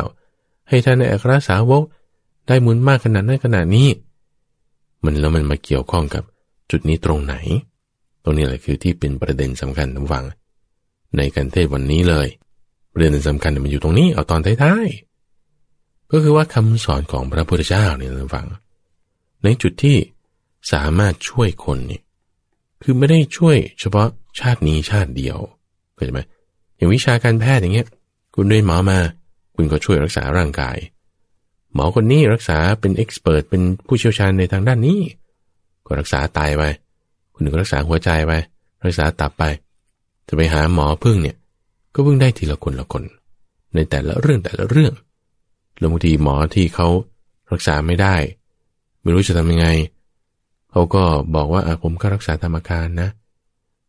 [0.70, 1.84] ให้ทานในอัครสาวก
[2.48, 3.88] ได้มุนมากขนาดนั้นขนาดนี้
[5.04, 6.24] มันแล้วมันมาเกี่ยวข้องกับ
[6.72, 7.36] จุดนี้ตรงไหน
[8.24, 10.24] ตรงนี้แหละคือที่เป็นประเด็นสำคัญทั้งฟัง
[11.18, 12.28] ในการเทศวันนี้เลย
[12.94, 18.46] ประเด็นสำคัญมันอยู่ตรงนี้เอาตอนท้ายๆก็คือว่าคำสอนของพระพุทธเจ้าเนี่ยท่านฟัง
[19.44, 19.98] ในจุดที่
[20.74, 22.02] สามารถช่วยคนนี่
[22.84, 24.08] คือไม่ได้ช่วยเฉพาะ
[24.40, 25.38] ชาตินี้ชาติเดียว
[25.96, 26.22] เข้าใจไหม
[26.76, 27.88] อย่างวิชาการแพทย์อย่างเงี้ย
[28.36, 29.00] คุณเรียนหมอมา
[29.56, 30.78] คุณก็ช่วยรักษาร่างกาย
[31.74, 35.00] หมอคนนี้รักษาเป็นเอ็กซ์เพรสเป็นผู้เชี่ยวชาญในทางด้านนี้
[35.86, 36.64] ก็รักษาตายไป
[37.34, 38.34] คุณก็รักษาหัวใจไป
[38.86, 39.44] รักษาตับไป
[40.28, 41.38] จะไปหาหมอพึ่งเนี่ย
[41.94, 43.04] ก็พึ่งได้ทีละคนละคน
[43.76, 44.94] ในแต่ละเรื่องแต่ละเรื่อง
[45.78, 46.88] แล้วบางทีหมอที่เขา
[47.52, 48.16] รักษาไม่ได้
[49.02, 49.68] ไม่รู้จะทำยังไง
[50.72, 51.04] เขาก็
[51.36, 53.10] บอกว่าผมก็รักษาตามอาการนะ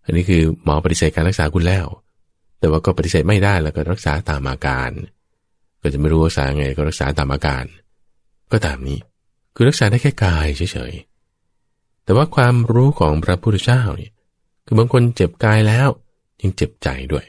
[0.05, 1.87] อันนี้คือหมอปฏิเสธการรักษาคุณแล้ว
[2.59, 4.91] แต่ว่าก็ปฏิเสธไม่ได้แล้วก็รักษาตามอาการ
[5.83, 7.65] ก็จะไม่รู้รักษาไงก็รักษาตามอาการ
[8.53, 8.99] ก็ตามนี้
[9.55, 14.13] คือรักษาได้แค่กายเฉยๆ แต่ว่าความรู้ของพระพุทธเจ้าเนี่ย
[14.67, 15.89] คือบางคนเจ็บกายแล้ว
[16.43, 17.25] ยังเจ็บใจด้วย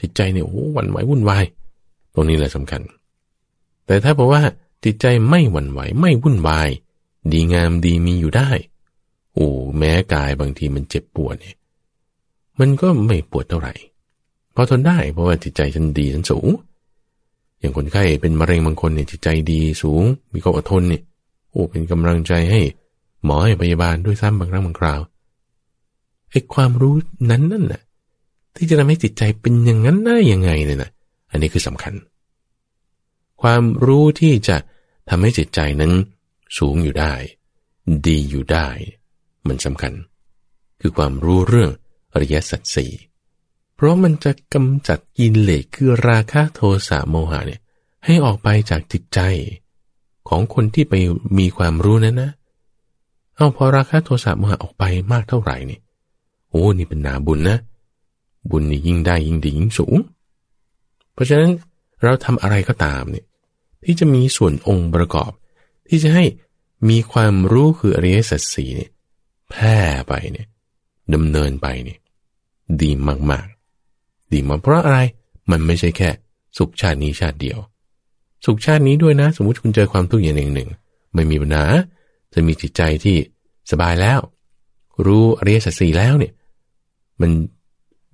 [0.00, 1.44] จิตใจเนี่ยโอ้หวั่นไหววุ่นวาย
[2.14, 2.82] ตรงนี้แหละสำคัญ
[3.86, 4.42] แต่ถ้าบอกว่า
[4.84, 6.68] จิตใจไม่หวั่นไหวไม่วุ่นวาย
[7.32, 8.50] ดีงามดีมีอยู่ได้
[9.34, 9.48] โอ้
[9.78, 11.56] แม้กายบางทีมันเจ็บปวดเนี่ย
[12.58, 13.74] มันก็ไม่ปวดเท่าไหร่
[14.54, 16.48] พอทนได้เพราะว่าจิตใจฉันดีฉันสูง
[17.66, 20.04] อย่างคนไข้เป็นมะเร็งบางคนเนี่ยจิตใจดีสูง
[20.34, 21.02] มีความอดทนเนี่ย
[21.50, 22.60] โอ้เป็นกำลังใจให้
[23.24, 25.00] หมอให้พยาบาลด้วยซ้ำบางครั้งบางคราว
[26.30, 26.94] ไอ้ความรู้
[27.30, 27.82] นั้นนั่นน่ะ
[28.56, 30.90] ที่จะทำให้จิตใจเป็นอย่างนั้นได้ยังไงเนี่ยนะ
[31.30, 31.94] อันนี้คือสำคัญ
[33.42, 34.56] ความรู้ที่จะ
[35.08, 35.92] ทำให้จิตใจนั้น
[36.58, 37.12] สูงอยู่ได้
[38.06, 38.68] ดีอยู่ได้
[39.48, 39.92] มันสำคัญ
[40.80, 41.70] คือความรู้เรื่อง
[42.12, 42.92] อริยสัจสี่
[43.76, 47.60] เพราะมันจะกำจัดกินเหล็กคือราคะโทสะโมหะเนี่ย
[48.04, 49.20] ให้ออกไปจากจิตใจ
[50.28, 50.94] ของคนที่ไป
[51.38, 52.30] มีความรู้นั้นนะ
[53.36, 55.78] เอาพอราคะโทสะโมหะออกไปมากเท่าไหร่นี่
[56.50, 57.58] โอ้นี่เป็นนาบุญนะ
[58.50, 59.96] บุญนี่ยิ่งได้ยิ่งดียิ่งสูง
[61.12, 61.50] เพราะฉะนั้น
[62.02, 63.26] เราทำอะไรก็ตามเนี่ย
[63.84, 65.30] ที่จะมีส่วนองค์ประกอบ
[65.88, 66.24] ที่จะให้
[66.88, 68.90] มีความรู้คืออริยสัจสี่เนี่ย
[69.50, 69.76] แพร่
[70.08, 70.46] ไปเนี่ย
[71.14, 71.98] ดำเนินไปเนี่ย
[72.82, 72.90] ดี
[73.30, 73.46] มาก
[74.32, 74.98] ดีมาเพราะอะไร
[75.50, 76.08] มันไม่ใช่แค่
[76.58, 77.58] สุขชาตินี้ชาติเดียว
[78.44, 80.68] สุขชาตินี้ด้วยนะ สมมุติคุณเจอความทุกข์อย่างหนึ่งหนึ่ง
[81.14, 81.64] ไม่มีปัญหา
[82.34, 83.16] จะมีจิตใจที่
[83.70, 84.20] สบายแล้ว
[85.06, 86.32] รู้อริยสัจสี่แล้วเนี่ย
[87.20, 87.30] มัน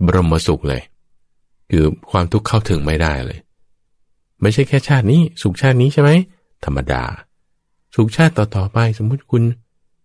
[0.07, 0.83] บรมสุขเลย
[1.71, 3.39] คือความทุกข์เข้าถึงไม่ได้เลย
[4.43, 6.11] ไม่ใช่แค่ชาตินี้ สุขชาตินี้ใช่ไหม
[6.65, 7.03] ธรรมดา
[7.95, 9.43] สุขชาติต่อๆไป สมมุติคุณ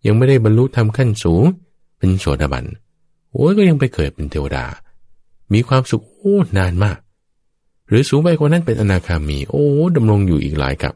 [0.05, 1.43] ยังไม่ได้บรรลุธรรมขั้นสูง
[1.97, 2.65] เป็นโสดาบัน
[3.33, 4.65] โอ้ยก็ยังไปเกิดเป็นเทวดา
[5.53, 6.97] มีความสุขโอ้นานมาก
[7.87, 10.93] หรือสูงไปกว่านั้นเป็นอนาคามี โอ้ดำรงอยู่อีกหลายกับ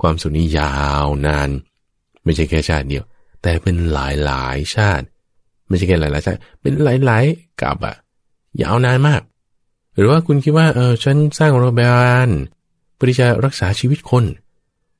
[0.00, 1.48] ความสุขนี้ยาวนาน
[2.24, 3.04] ไม่ใช่แค่ชาติเดียว
[3.42, 5.04] แต่เป็นหลายหลายชาติ
[5.68, 7.24] ไม่ใช่แค่หลายหลายชาติเป็นหลายหลาย
[7.62, 7.94] กับอะ
[8.62, 9.22] ยาวนานมาก
[9.96, 12.28] หรือว่าคุณคิดว่าเออฉันสร้างโรงพยาบาล
[12.94, 14.24] เพื่อที่จะรักษาชีวิตคน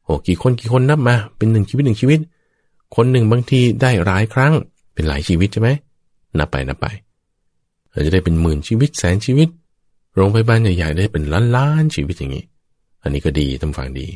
[0.05, 2.21] โอ้กี่คนกี่คนนับมา เป็นหนึ่งชีวิตหนึ่งชีวิต
[2.97, 4.53] คนหนึ่งบางทีได้หลายครั้ง
[4.95, 5.69] เป็นหลายชีวิตใช่ไหม
[6.39, 6.87] นับไปนับไป
[7.99, 9.49] อาจจะได้เป็นหมื่นชีวิตแสนชีวิต
[10.15, 12.45] โรงพยาบาลใหญ่ๆได้เป็นล้านล้านชีวิตอย่างนี้
[13.03, 14.07] อันนี้ก็ดีทำฟังดี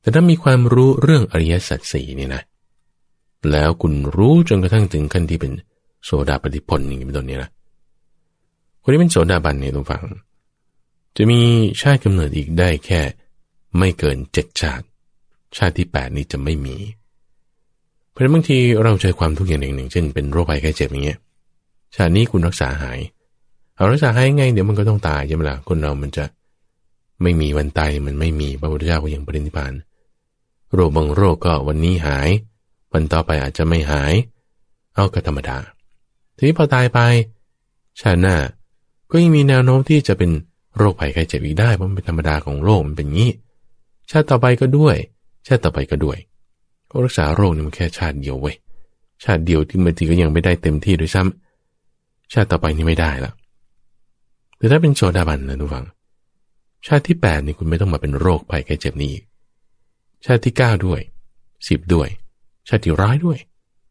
[0.00, 2.42] แต่ถ้ามีความรู้เรื่องอริยสัจสี่นี่นะ
[3.50, 5.52] แล้วคุณรู้จนกระทั่งถึงขั้นที่เป็น
[6.04, 7.50] โสดาปฏิพลอย่างนี้เป็นต้นนี้นะ
[8.82, 10.02] คนที่เป็นโสดาบันเนี่ยต้องฟัง
[11.16, 11.40] จะมี
[11.80, 13.00] ชาติกำเนิดอีกได้แค่
[13.78, 14.84] ไม่เกินเจ็ดชาติ
[15.56, 16.76] ชาติที่แปดนี้จะไม่มี
[18.10, 21.18] เพราะฉะนั้นบางทีเราเจอความทุกข์อย่างหนึ่งหนึ่ง เช่นเป็นโรคภัยไข้เจ็บอย่างเงี้ย
[21.94, 23.00] ชาตินี้คุณรักษาหาย
[23.76, 26.24] เอารักษาให้ไง เดี๋ยวมันก็ต้องตายใช่ไหมล่ะคนเรามันจะ
[27.22, 29.72] ไม่มีวันตายมันไม่มีพระพุทธเจ้าก็ยังปรินิพาน
[30.72, 32.28] โรคบางโรคก็วันนี้หาย
[32.92, 34.14] วันต่อไปอาจจะไม่หาย
[34.94, 35.56] เอาก็ธรรมดา
[36.36, 36.98] ทีนี้พอตายไป
[38.00, 38.36] ชาติหน้า
[39.10, 40.30] ก็ยังมีแนวโน้มที่จะเป็น
[40.76, 43.30] โรคภัยไข้เจ็บอีกได้เพราะมันเป็นธรรมดาของโลกมันเป็นงี้
[44.10, 44.96] ชาติต่อไปก็ด้วย
[45.46, 46.18] ชาติต่อไปก็ด้วย
[47.04, 48.56] รักษาโรคนี่มันแค่ชาติเดียวเว้ย
[49.24, 51.41] ชาติเดียวที่บางทีก็ยังไม่ได้เต็มที่ด้วยซ้ำ
[52.32, 53.32] ชาติต่อไปนี่ไม่ได้ละ
[54.56, 55.86] แต่ถ้าเป็นโสดาบันนะทุกฝัง
[56.86, 59.14] ชาติที่แปดนี่คุณไม่ต้องมาเป็นโรคภัยแค่เจ็บนี้
[60.24, 61.00] ชาติที่เก้าด้วย
[61.68, 62.08] สิบด้วย
[62.68, 63.38] ชาติที่ร้ายด้วย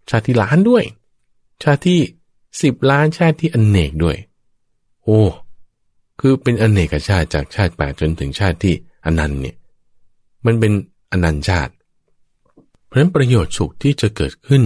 [0.09, 0.83] ชาติที่ล้านด้วย
[1.63, 1.99] ชาติที่
[2.61, 4.17] สิบล้านชาติที่อนเนกด้วย
[5.03, 5.21] โอ้
[6.19, 8.73] คือเป็นอนเนกชาติจากชาติแปดจนถึงชาติที่
[9.05, 9.55] อนันต์เนี่ย
[10.45, 10.71] มันเป็น
[11.11, 11.73] อนันต์ชาติ
[12.85, 14.63] เพราะฉะนั้นประโยชน์สุขที่จะเกิดขึ้น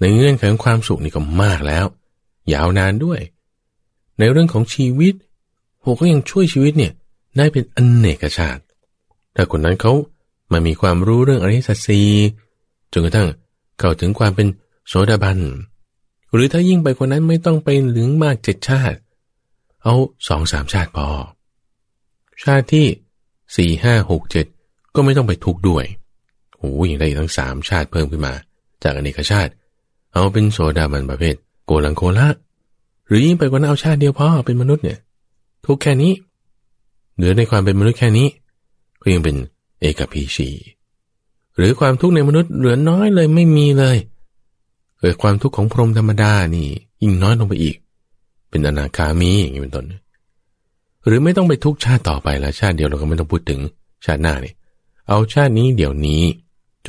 [0.00, 1.84] ในเงื่อนไขของความสุขนี่ก็มากแล้ว
[2.52, 3.20] ยาวนานด้วย
[4.18, 5.14] ในเรื่องของชีวิต
[5.80, 6.92] โหก็ยังช่วยชีวิตเนี่ย
[7.36, 8.62] ได้เป็นอนเนกชาติ
[9.34, 9.92] ถ้าคนนั้นเขา
[10.52, 12.00] มามีความรู้เรื่องอริยสัจสี
[12.92, 13.28] จนกระทั่ง
[13.78, 14.46] เข้าถึงความเป็น
[14.88, 15.38] โสดาบัน
[16.32, 18.98] หรือถ้ายิ่งไปคนนั้นไม่ต้องไปถึงมากเจ็ดชาติ
[19.82, 19.94] เอา
[20.28, 21.08] สองสามชาติพอ
[22.42, 22.86] ชาติที่
[23.56, 24.46] สี่ห้าหกเจ็ด
[24.94, 25.84] ก็ไม่ต้องไปทุกข์ด้วย
[26.58, 28.34] โอ้ยยังได้ทั้งสามชาติเพิ่มขึ้นมา
[28.82, 29.52] จากอเนกชาติ
[30.12, 31.36] เอาเป็นโสดาบันประเภท
[31.66, 32.28] โกลังโคละ
[33.06, 34.98] หรือยิ่งไปกว่านั้นเอาชาติเดียวพอเป็นมนุษย์เนี่ย
[35.66, 36.12] ทุกแค่นี้
[37.16, 38.28] เหลือในความเป็นมนุษย์แค่นี้
[39.02, 39.36] ก็ยังเป็น
[39.80, 40.48] เอกพีชี
[41.56, 43.96] หรือความทุกข์ในมนุษย์เหลือน้อยเลยไม่มีเลย
[44.98, 46.68] เกิดความทุกข์ของพรหมธรรมดานี่
[47.02, 47.76] ยิ่งน้อยลงไปอีก
[48.50, 49.86] เป็นอนาคามีอย่างนี้เป็นต้น
[51.06, 53.60] หรือไม่ต้องไปทุกชาติต่อไปล้วชาติเดียวเราก็ไม่ต้องพูดถึง
[54.04, 54.54] ชาติหน้านี่
[55.08, 56.22] เอาชาตินี้เดี๋ยวนี้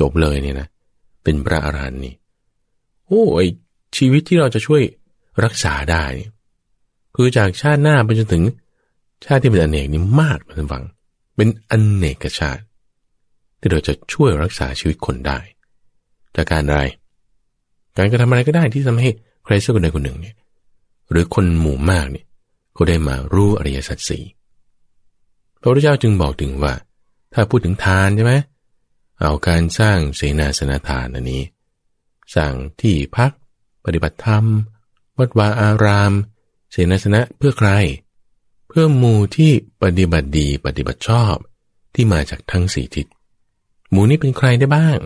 [0.00, 0.68] จบเลยเนี่ยนะ
[1.22, 2.14] เป็นพระอรหันต์นี่
[3.06, 3.46] โอ้ย
[3.96, 4.82] ชีวิตที่เราจะช่วย
[5.44, 6.04] รักษาได้
[7.14, 8.44] คือจากชาติหน้าไปจนถึง
[9.24, 10.84] ชาติที่เป็นอเนกนี่มากท่านฟัง
[11.36, 12.62] เป็นอเนกชาติ
[13.60, 15.38] ที่เราจะช่วยรักษาชีวิตคนได้
[16.36, 16.82] จากการอะไร
[17.96, 19.10] การกระทำอะไรก็ได้ที่ทำให้
[19.44, 20.36] ใครสักคนใดคนหนึ่งเนี่ย
[21.10, 22.26] หรือคนหมู่มากเนี่ย
[22.76, 24.24] ก็ได้มารู้อริยสัจสี่
[25.60, 26.74] พระพุทธเจ้าจึงบอกถึงว่า
[27.34, 28.34] ถ้าพูดถึงทานใช่ไหม
[29.20, 31.42] เอาการสร้างเสนาสนะทานอันนี้
[32.34, 33.30] สร้างที่พัก
[33.84, 34.44] ปฏิบัติธรรม
[35.18, 36.12] วัดวาอาราม
[36.70, 37.70] เสนาสนะเพื่อใคร
[38.68, 39.52] เพื่อหมู่ที่
[39.82, 41.34] ปฏิบัติดีปฏิบัติชอบ
[41.94, 43.06] ที่มาจากทั้งสี่ทิศ
[43.90, 44.98] หมู่นี้เป็นใครได้บ้าง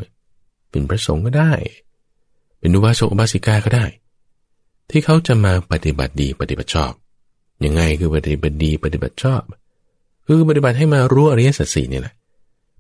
[0.71, 1.53] เป็นพระสงฆ์ก็ได้
[2.59, 3.87] เป็นอุบาสกอุบาสิกาก็ได้
[4.91, 6.93] ที่เขาจะมาปฏิบัติดีปฏิบัติชอบ
[7.65, 9.43] ยังไงคือปฏิบัติดีปฏิบัติชอบ
[10.27, 12.15] คือปฏิบัติให้มารู้อริยสัจสี่นี่แหละ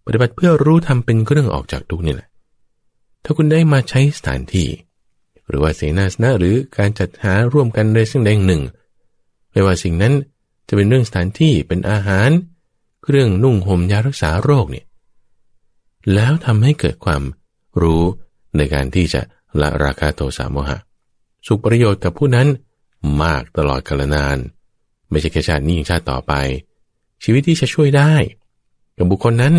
[0.06, 2.28] ปฏิบัติเพื่อรู้ทำเป็นเครื่องออกจากทุกนี่แหละ
[3.24, 4.68] ถ้าคุณได้มาใช้สถานที่
[5.48, 8.62] หรือว่าเสนาสนะหรือการจัดหาร่วมกันในสิ่งใดหนึ่ง
[9.52, 10.14] ไม่ว่าสิ่งนั้น
[10.68, 12.30] จะเป็นเรื่องสถานที่เป็นอาหาร
[13.02, 14.86] เครื่องนุ่งห่มยารักษาโรคเนี่ย
[16.14, 17.22] แล้วทำให้เกิดความ
[17.82, 18.02] รู้
[18.56, 19.20] ในการที่จะ
[19.60, 20.78] ละราคาโทสะโมหะ
[21.46, 22.48] สุขประโยชน์กับผู้นั้น
[23.22, 24.38] มากตลอดกาลนาน
[25.10, 26.32] ไม่ใช่แค่ชาตินี้ยังชาติต่อไป
[27.24, 28.12] ชีวิตที่จะช่วยได้
[28.96, 29.54] กับบุคคลนั้น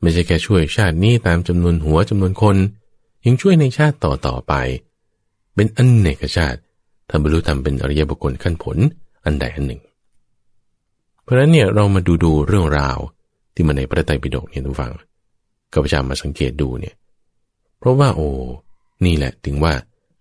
[0.00, 2.56] ไม่ใช่แค่ช่วยชาตินี้ตามจำนวนหัวจำนวนคน
[3.24, 4.54] ยังช่วยในชาติต่อต่อไป
[5.60, 6.60] เป็นอันเนกชาติ
[7.10, 8.78] ทำบรรลุธรรมเป็นอริยบุคคลขั้นผล
[9.24, 9.80] อันใดอันหนึ่ง
[11.22, 12.98] เพราะนั้นเนี่ยเรามาดูดูเรื่องราว
[13.54, 14.92] ที่มาในพระไตรปิฎกเนี่ยทุกฝัง
[15.72, 16.94] ก็พยายามมาสังเกตดูเนี่ย
[17.78, 18.28] เพราะว่าโอ้
[19.04, 19.72] นี่แหละถึงว่า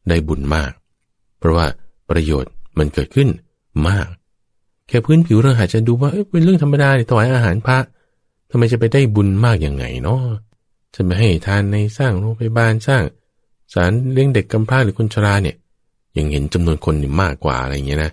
[0.09, 0.71] ได้บุญมาก
[1.39, 1.65] เพราะว่า
[2.09, 3.29] ประโยชน์มันเกิดขึ้น
[3.87, 4.07] มาก
[4.87, 7.77] แค่พื้นผิวเราอาจจะดูว่าเเป็นเรื่องธรรมดาถวายอาหารพระ
[8.49, 10.21] ทำไมจะไปได้บุญมากอย่างไงเนาะ
[10.95, 13.03] จะไปให้ทานในสร้างโรงพยาบาลสร้าง
[13.73, 15.55] สารเลี้ยงเด็กกำพร้าหรือคนชราเนี่ย
[16.17, 18.11] ยังเห็นจำนวนคนมากกว่าอะไรเงี้ยนะ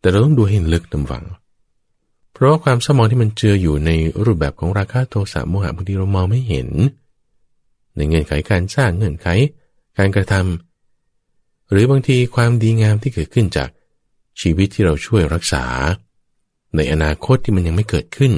[0.00, 1.24] แต่เราต้องดูให้ลึกตำฝัง
[2.32, 3.90] เพราะว่าความสมองที่มันเจืออยู่ใน
[4.24, 6.68] รูปแบบของราคาโทสะโมหะบางทีเรามองไม่เห็น
[7.96, 9.28] ในเงื่อนไขการสร้างเงื่อนไข
[9.98, 13.68] การกระทำหรือบางทีความดีงามที่เกิดขึ้นจาก
[14.40, 15.64] ชีวิตที่เราช่วยรักษา
[16.76, 18.32] ในอนาคตที่มันยังไม่เกิดขึ้น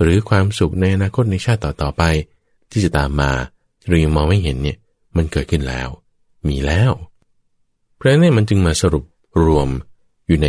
[0.00, 2.02] หรือความสุขในอนาคตในชาติต่อๆไป
[2.70, 3.30] ที่จะตามมา
[3.88, 4.78] เรายังมองไม่เห็นเนี่ย
[5.16, 5.88] มันเกิดขึ้นแล้ว
[6.48, 6.92] มีแล้ว
[7.96, 9.04] เพราะนั้นมันจึงมาสรุป
[9.44, 9.68] รวม
[10.26, 10.48] อยู่ใน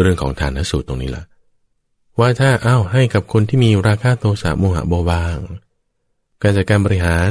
[0.00, 1.24] เรื่องของทานสูตรตรงนี้ละ
[2.18, 5.38] ว่าถ้าอ้าวให้กับคนที่มีราคาโทสะโมหะโบาบาง
[6.42, 7.30] การจัดการบริหาร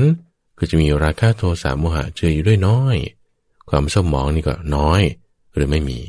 [0.58, 2.98] ก็จะมีราคาโทสะโมหะเจออยู่ด้วยน้อย
[3.70, 5.02] ความเศร้าหมองนี่ก็น้อย
[5.54, 6.00] หรือไม่มี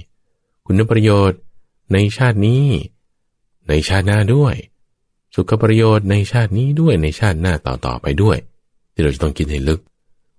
[0.67, 1.41] คุณประโยชน์
[1.93, 2.65] ในชาตินี้
[3.69, 4.55] ในชาติหน้าด้วย
[5.35, 8.37] สุขประโยชน์ในชาตินี้ด้วยในชาติหน้าต่อๆไปด้วย
[8.93, 9.81] ที่เราจะต้องกินให้ลึก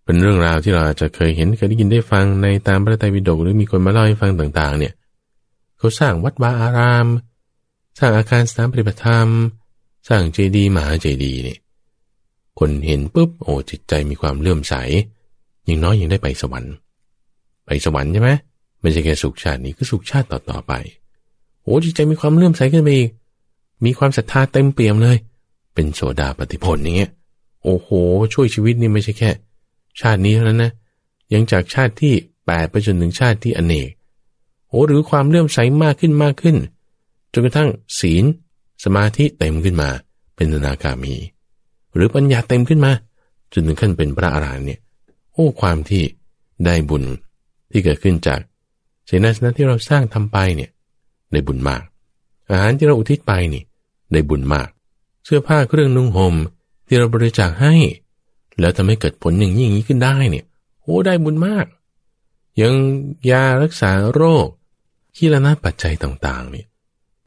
[0.09, 4.93] เป็นเรื่องราวที่เราอาจจะเคยเห็นเคยได้ยินได้ฟังในตามพระไตรปิฎกหรือมีคนมาเล่าให้ฟังต่างๆ เนี่ย
[5.77, 7.07] เขาสร้างวัดวาอาราม
[7.99, 9.27] สร้างอาคารสถานปฏิบัติธรรม
[10.07, 11.59] สร้างเจดีย์มหาเจดีย์เนี่ย
[12.59, 14.73] คนเห็นปุ๊บโอ้จิตใจมีความเลื่อมใส
[15.67, 16.73] ยังน้อยยังได้ไปสวรรค์
[17.65, 18.29] ไปสวรรค์ใช่ไหม
[18.81, 20.73] ไม่ใช่แค่สุขชาตินี้คือสุขชาติต่อๆไป
[21.63, 23.09] โอ้จิตใจมีความเลื่อมใสขึ้นไปอีก
[23.85, 25.17] มีความศรัทธาเต็มเปี่ยมเลย
[25.73, 27.11] เป็นโสดาปฏิผลอย่างเงี้ย
[27.63, 27.89] โอ้โห
[28.33, 29.31] ช่วยชีวิตนี่ไม่ใช่แค่
[30.01, 30.71] ชาตินี้เท่านั้นนะ
[31.33, 32.13] ยังจากชาติที่
[32.45, 33.89] แปดไปจนถึงชาติที่อเนก
[34.67, 36.57] โอ้หรือความเลื่อมใสมากขึ้นมากขึ้น
[37.33, 37.69] จนกระทั่ง
[37.99, 38.23] ศีล
[38.83, 39.89] สมาธิเต็มขึ้นมา
[40.35, 41.15] เป็นนาคามี
[41.95, 42.91] หรือปัญญาเต็มขึ้นมา
[43.53, 44.79] จนถึงขั้นเป็นพระอรหันต์เนี่ย
[45.33, 46.03] โอ้ความที่
[46.65, 47.03] ได้บุญ
[47.71, 48.39] ที่เกิดขึ้นจาก
[49.05, 50.69] เสนาสนะที่เราสร้างทำไปเนี่ย
[51.31, 51.81] ได้บุญมาก
[52.49, 53.63] อาหารที่เราอุทิศไปนี่
[54.11, 54.67] ได้บุญมาก
[55.25, 56.35] เสื้อผ้าเครื่องนุ่งห่ม
[56.87, 57.75] ที่เราบริจาคให้
[58.59, 60.45] แล้วทำให้เกิดผลอย่างนี้อย่างนี้ขึ้นได้เนี่ย
[60.81, 61.65] โอ้ได้บุญมาก
[62.61, 62.73] ยัง
[63.31, 64.47] ยารักษาโรค
[65.15, 66.67] ขีลนาปัจจัยต่างๆเนี่ย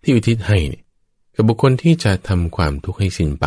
[0.02, 0.82] ที่อุทิศให้เนี่ย
[1.34, 3.46] กับบุคคลที่จะทำความทุกข์ให้สิ้นไป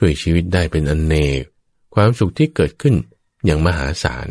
[0.00, 1.42] ด้วยชีวิตได้เป็นอนเนก
[1.94, 2.94] ความสุขที่เกิดขึ้น
[3.44, 4.28] อย่างมหาศาล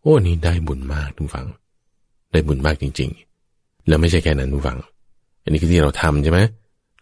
[0.00, 1.46] โอ้นี่ได้บุญมากทุกฝัง
[2.32, 3.10] ได้บุญมากจริง
[3.48, 4.78] ๆ แล้วไม่ใช่แค่นั้นทุกฝัง
[5.42, 6.40] อันนี้คือที่เราทำใช่ไหม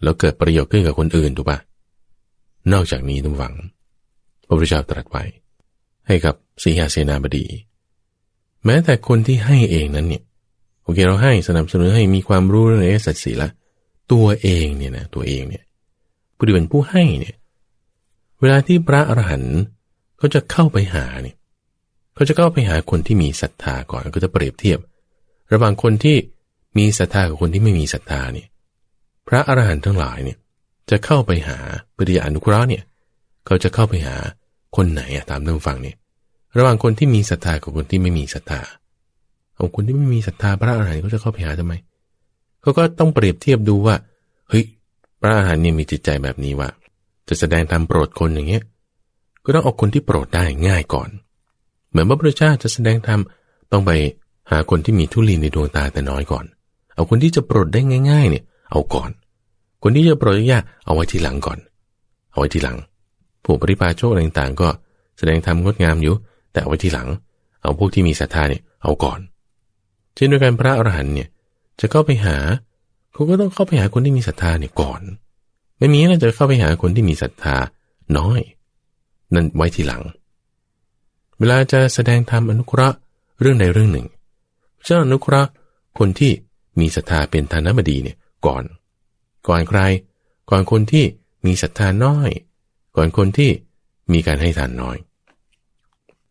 [0.02, 1.58] แล้วเกิดประโยชน์ขึ้นกับคนอื่นถูกปะ
[2.72, 3.54] นอกจากนี้ทุกฝัง
[4.52, 5.24] ระพุทธเจ้าตรัสไว้
[6.06, 7.46] ให้กับสีหาเสนาบดี
[8.64, 10.22] แม้แต่คนที่ให้เองนั้นเนี่ย
[10.82, 13.48] โอเคเราให้สนับสนุนให้มีความรู้เรื่องอสัตสีละ
[14.12, 15.64] ตัวเองเนี่ยนะตัวเองเนี่ย
[16.36, 17.36] ผู้ที่เป็นผู้ให้เนี่ย
[18.40, 19.60] เวลาที่พระอรหันต์
[20.18, 21.36] เขาจะเข้าไปหาเนี่ย
[22.14, 24.78] เขาจะเข้าไปหาคนที่มีศรัทธาก่อนก็จะเปรียบเทียบ
[25.52, 26.16] ระหว่างคนที่
[26.78, 28.48] มีศรัทธากับคนที่ไม่มีศรัทธาเนี่ย
[29.28, 30.38] พระอรหันต์ทั้งหลายเนี่ย
[30.90, 31.58] จะเข้าไปหา
[31.96, 32.82] ปริยานุเคราะห์เนี่ย
[33.46, 34.16] เขาจะเข้าไปหา
[34.76, 35.96] คนไหนอะตามเรื่องฟังเนี่ย
[36.58, 38.60] ระหว่างคนที่มีศรัทธากับคนที่ไม่มีศรัทธา
[39.54, 41.74] เอาคนที่ไม่มีศรัทธาพระอรหันต์เขาจะเข้าไปหาทำไม
[42.62, 43.94] เขาก็ต้องเปรียบเทียบดูว่า
[44.48, 44.64] เฮ้ย
[45.20, 46.68] พระอรหันต์เนี่ยมีจิตใจแบบนี้ว่า
[47.28, 48.62] จะแสดงตามโปรดคนอย่างเงี้ย
[49.44, 51.08] ก็ต้องเอาคนที่โปรดได้ง่ายก่อน
[51.90, 53.20] เหมือนพระพุทธเจ้าจะแสดงธรรม
[53.72, 53.90] ต้องไป
[54.50, 56.44] หาคนที่มีทุลีในดวงตาแต่น้อยก่อน
[56.94, 59.10] เอาคนที่จะโปรดได้ง่าย ๆ เนี่ย เอาก่อน
[59.82, 61.58] คนที่จะโปรดยากเอาไว้ทีหลังก่อน
[62.32, 62.78] เอาไว้ทีหลัง
[63.44, 64.68] ผู้ปริพาโชคต่างๆ ก็
[65.18, 66.14] แสดงธรรมงดงามอยู่
[66.52, 67.08] แต่ไว้ที่หลัง
[67.62, 69.20] เอาพวกที่มีศรัทธาเนี่ยเอาก่อน
[70.14, 71.28] เช่นด้วยกันพระอรหันต์เนี่ย
[71.80, 72.36] จะเข้าไปหา
[73.12, 75.00] เขาก็ต้องเข้าไปหาคนที่มีศรัทธาเนี่ยก่อน
[75.78, 77.56] ไม่มีแล้วจะเข้าไปหาคนที่มีศรัทธา
[78.18, 78.40] น้อย
[79.34, 80.02] นั่นไว้ทีหลัง
[81.38, 82.96] เวลาจะแสดงธรรมอนุเคราะห์
[83.40, 84.06] เรื่องใดเรื่องหนึ่ง
[84.86, 85.50] จะอนุเคราะห์
[85.98, 86.32] คนที่
[86.80, 88.16] มีศรัทธาเป็นทานบดีเนี่ย
[88.46, 88.64] ก่อน
[89.48, 89.80] ก่อนใคร
[90.50, 91.04] ก่อนคนที่
[91.46, 92.30] มีศรัทธาน้อย
[92.96, 93.50] ก่อนคนที่
[94.12, 94.96] มีการให้ทานน้อย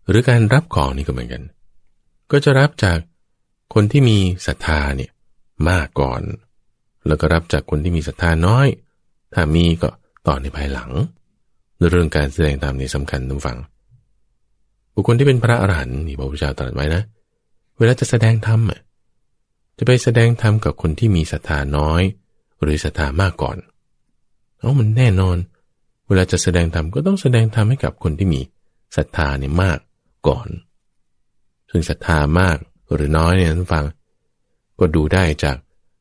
[0.10, 1.44] หรือการรับของนี่ก็เหมือนกัน
[2.32, 3.00] ก็จะรับจาก
[3.74, 5.12] คนที่มีศรัทธาเนี่ย
[5.70, 6.22] มากก่อน
[7.08, 8.68] แล้วก็รับจากคนที่มีศรัทธาน้อย
[9.34, 9.90] ถ้ามีก็
[10.28, 10.92] ต่อในภายหลัง
[11.90, 13.58] เรื่องการแสดงตามนี่สำคัญทุกฝัง
[14.94, 17.04] บุคคลที่เป็นพระอรหันต์นี่พระพุทธเจ้าตรัสไว้นะ
[17.78, 18.60] เวลาจะแสดงธรรม
[19.78, 22.02] จะไปแสดงธรรมกับคนที่มีศรัทธาน้อย
[22.62, 23.58] หรือศรัทธามากก่อน
[24.58, 25.38] เอามันแน่นอน
[26.12, 28.42] วลาจะแสดงธรรมก็ต้องแสดงธรรมให้กับคนที่มี
[28.96, 29.80] ศรัทธาเนี่ยมาก
[30.28, 30.48] ก่อน
[31.70, 32.58] ถึงศรัทธามาก
[32.94, 33.86] หรือน้อยเนี่ยท่านฟัง
[34.80, 35.58] ก็ดูได้จาก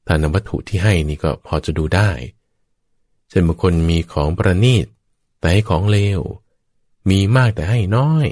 [0.07, 2.11] ทานวัตถุที่ให้นี่ก็พอจะดูได้
[3.29, 4.87] เช่นบางคนมีของประณีต
[5.41, 6.21] แต่ให้ของเลว
[7.11, 8.27] มีมากแต่ให้น้อย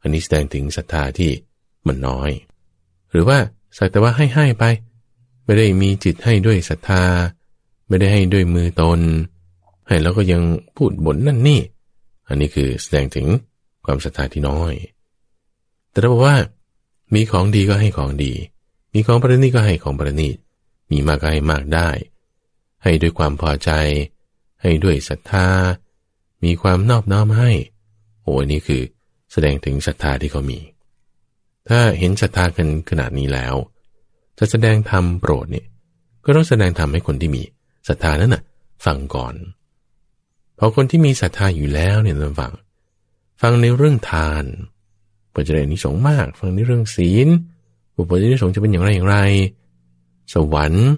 [0.00, 1.30] อันนี้แสดงถึงศรัทธาที่
[1.86, 2.30] มันน้อย
[3.10, 3.38] หรือว่า
[3.76, 4.64] สักแต่ว่าให้ให้ไป
[5.44, 7.04] ไม่ได้มีจิตให้ด้วยศรัทธา
[7.86, 9.39] ไม่ได้ให้ด้วยมือตนให้
[10.02, 10.42] แล้วก็ยัง
[10.76, 11.60] พูดบ่นนั่นนี่
[12.28, 13.26] อันนี้คือแสดงถึง
[13.84, 14.74] ความศรัทธาที่น้อย
[15.90, 16.36] แต่ถ้าบอกว่า
[17.14, 18.32] มีของดีก็ให้ของดี
[18.94, 20.36] มีของประณีตก็ให้ของประณีต
[20.90, 21.88] มีมากก็ให้มากได้
[22.82, 23.70] ให้ด้วยความพอใจ
[24.62, 25.46] ให้ด้วยศรัทธา
[26.44, 27.50] มีความนอบน้อมให้
[28.22, 28.82] โอ้นี่คือ
[29.32, 30.60] แสดงถึงศรัทธาที่เขามี
[31.68, 33.54] ถ้าเห็นศรัทธากันขนาดนี้แล้ว
[34.38, 35.66] จะแสดงธรรมโปรดเนี่ย
[36.24, 37.42] ก็ต้องแสดงธรรมให้คนที่มี
[37.88, 38.42] ศรัทธานั้นน่ะ
[38.84, 39.34] ฟังก่อน
[40.62, 42.52] พอคนที่มีศรัทธาอยู่แล้วเนี่ยเราฟัง
[43.40, 44.44] ฟังในเรื่องทาน
[45.34, 47.28] ก็จะได้นิสงมาก ฟังในเรื่องศีล
[47.94, 49.18] บุพนิสงจะเป็นอย่างไรอย่างไร
[50.32, 50.88] สวรรค์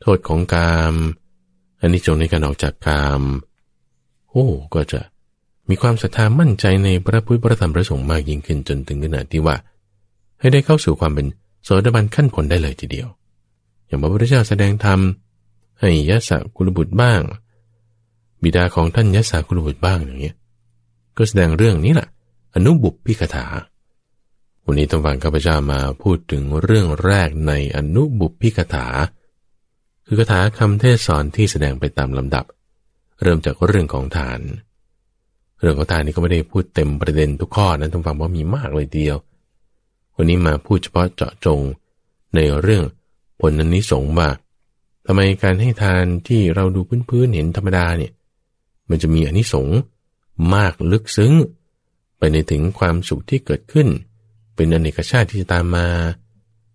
[0.00, 0.94] โทษของกาม
[1.80, 3.22] อันนี้จงในการออกจากกาม
[4.30, 5.00] โอ้ก็จะ
[5.68, 9.56] มีความศรัทธามั่นใจในพระพุทธพระธรรมพระสงฆ์มากยิ่งขึ้นจนถึงขนาดที่ว่า
[10.40, 11.26] ให้ได้เข้าสู่ความเป็น
[11.64, 13.08] โสดาบันขั้นผลได้เลยทีเดียว
[13.86, 15.00] อย่างพระพุทธเจ้าแสดงธรรม
[15.80, 17.20] ให้ยะสะกุลบุตรบ้าง
[18.42, 20.36] บิดาของท่านยะสะกุลบุตรบ้างอย่างเงี้ย
[21.16, 22.08] ก็แสดงเรื่องนี้แหละ
[22.54, 23.46] อนุบุพพิกถา
[24.64, 28.86] วันนี้ต้องฟังข้าพเจ้ามาพูดถึงเรื่องแรกในอนุบุพพิกถา
[30.06, 32.44] คือคาถาคำเทศสอนที่แสดงไปตามลำดับ
[33.22, 34.40] เริ่มจากเรื่องของทาน
[35.60, 39.16] เรื่องของทานนี่ก็ไม่ได้พูดเต็มประเด็นทุกข้อนะต้องฟังว่ามีมากเลยเดียว
[40.16, 41.60] วันนี้มาพูดเฉพาะเจาะจง
[42.34, 42.84] ในเรื่อง
[43.40, 44.28] ผลนิสงส์ว่า
[45.06, 48.12] ทำไมการให้ทานที่เราดูพื้นๆเห็นธรรมดาเนี่ย
[48.88, 49.78] มันจะมีอนิสงส์
[50.54, 51.32] มากลึกซึ้ง
[52.18, 53.88] ไปในถึงความสุขที่เกิดขึ้น
[54.54, 55.88] เป็นอเนกชาติที่จะตามมา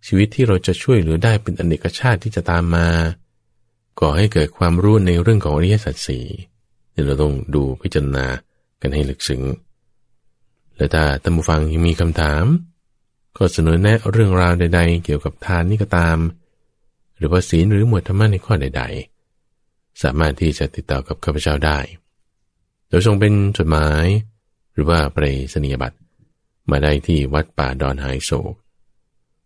[0.06, 2.88] ชีวิตที่เราจะช่วยเหลือได้เป็นอเนกชาติที่จะตามมา
[4.00, 6.24] ก่อให้เกิดความรู้ในเรื่องของอริยสัจสี่
[6.92, 8.26] เดี๋ยวเราต้องดูพิจารณา
[8.80, 9.42] กันให้ลึกซึ้ง
[10.76, 12.44] และถ้าท่านผู้ฟังยังมีคำถาม
[13.36, 16.18] ก็เสนอแนะเรื่องราวใด ๆ เกี่ยวกับทานนี่ก็ตาม
[17.16, 18.82] หรือว่าศีลหรือหมวดธรรมะในข้อใด
[19.42, 21.78] ๆ สามารถที่จะติดต่อกับข้าพเจ้าได้
[22.94, 24.06] ดยส่งเป็นจดหมาย
[24.72, 25.98] หรือว่าไปรษณียบัตร
[26.70, 28.54] มาได้ที่วัดป่าดอนหายโศก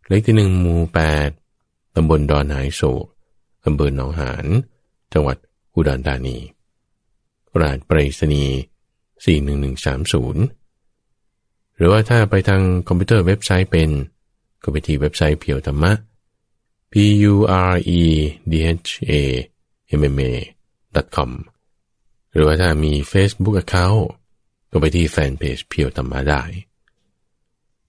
[0.09, 1.31] เลขที่หนึ่งหมู่แปด
[1.95, 3.05] ตำบลดอนหายโศก
[3.67, 4.47] อำเภอหนองหาน
[5.13, 5.37] จังหวัด
[5.75, 6.39] อุดรธานี
[7.61, 8.57] รหัสไปรษณีย์
[9.35, 13.91] 41130 หรือว่าถ้าไปทางคอมพิวเตอร์เว็บไซต์เป็น
[14.63, 15.93] ก็ไปที่เว็บไซต์เพียวธรรมะ
[16.93, 16.95] p
[17.33, 17.35] u
[17.71, 18.01] r e
[18.53, 18.55] d
[18.89, 19.13] h a
[20.01, 20.33] m m a
[21.17, 21.31] com
[22.33, 24.05] หรือว่าถ้ามี Facebook Account
[24.71, 26.43] ก็ไปที่แฟนเพจเพียวธรรมะได้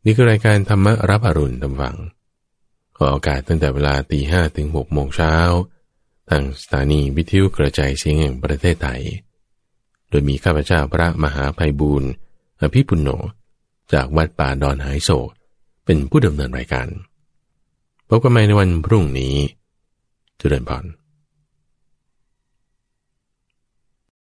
[0.05, 1.97] นี่คือรายการธรรมะรับอรุณตำวัง
[2.97, 5.35] ออกอกาศตั้งแต่เวลาตีห้ถึงหกโมงเช้า
[6.29, 9.01] ทางสถานีวิทยุกระจายเสียงแห่งประเทศไทย
[10.09, 12.09] โดยมีข้าพเจ้าพระมหาภัยบูรณ์
[12.61, 13.09] อภิปุโน
[13.93, 15.29] จากวัดป่าดอนหายโศก
[15.85, 16.87] เป็นผู้ดำเนินรายการ
[18.07, 19.35] พบกันใหม่ในวันพรุ่งนี้
[20.39, 20.85] จุเริญพร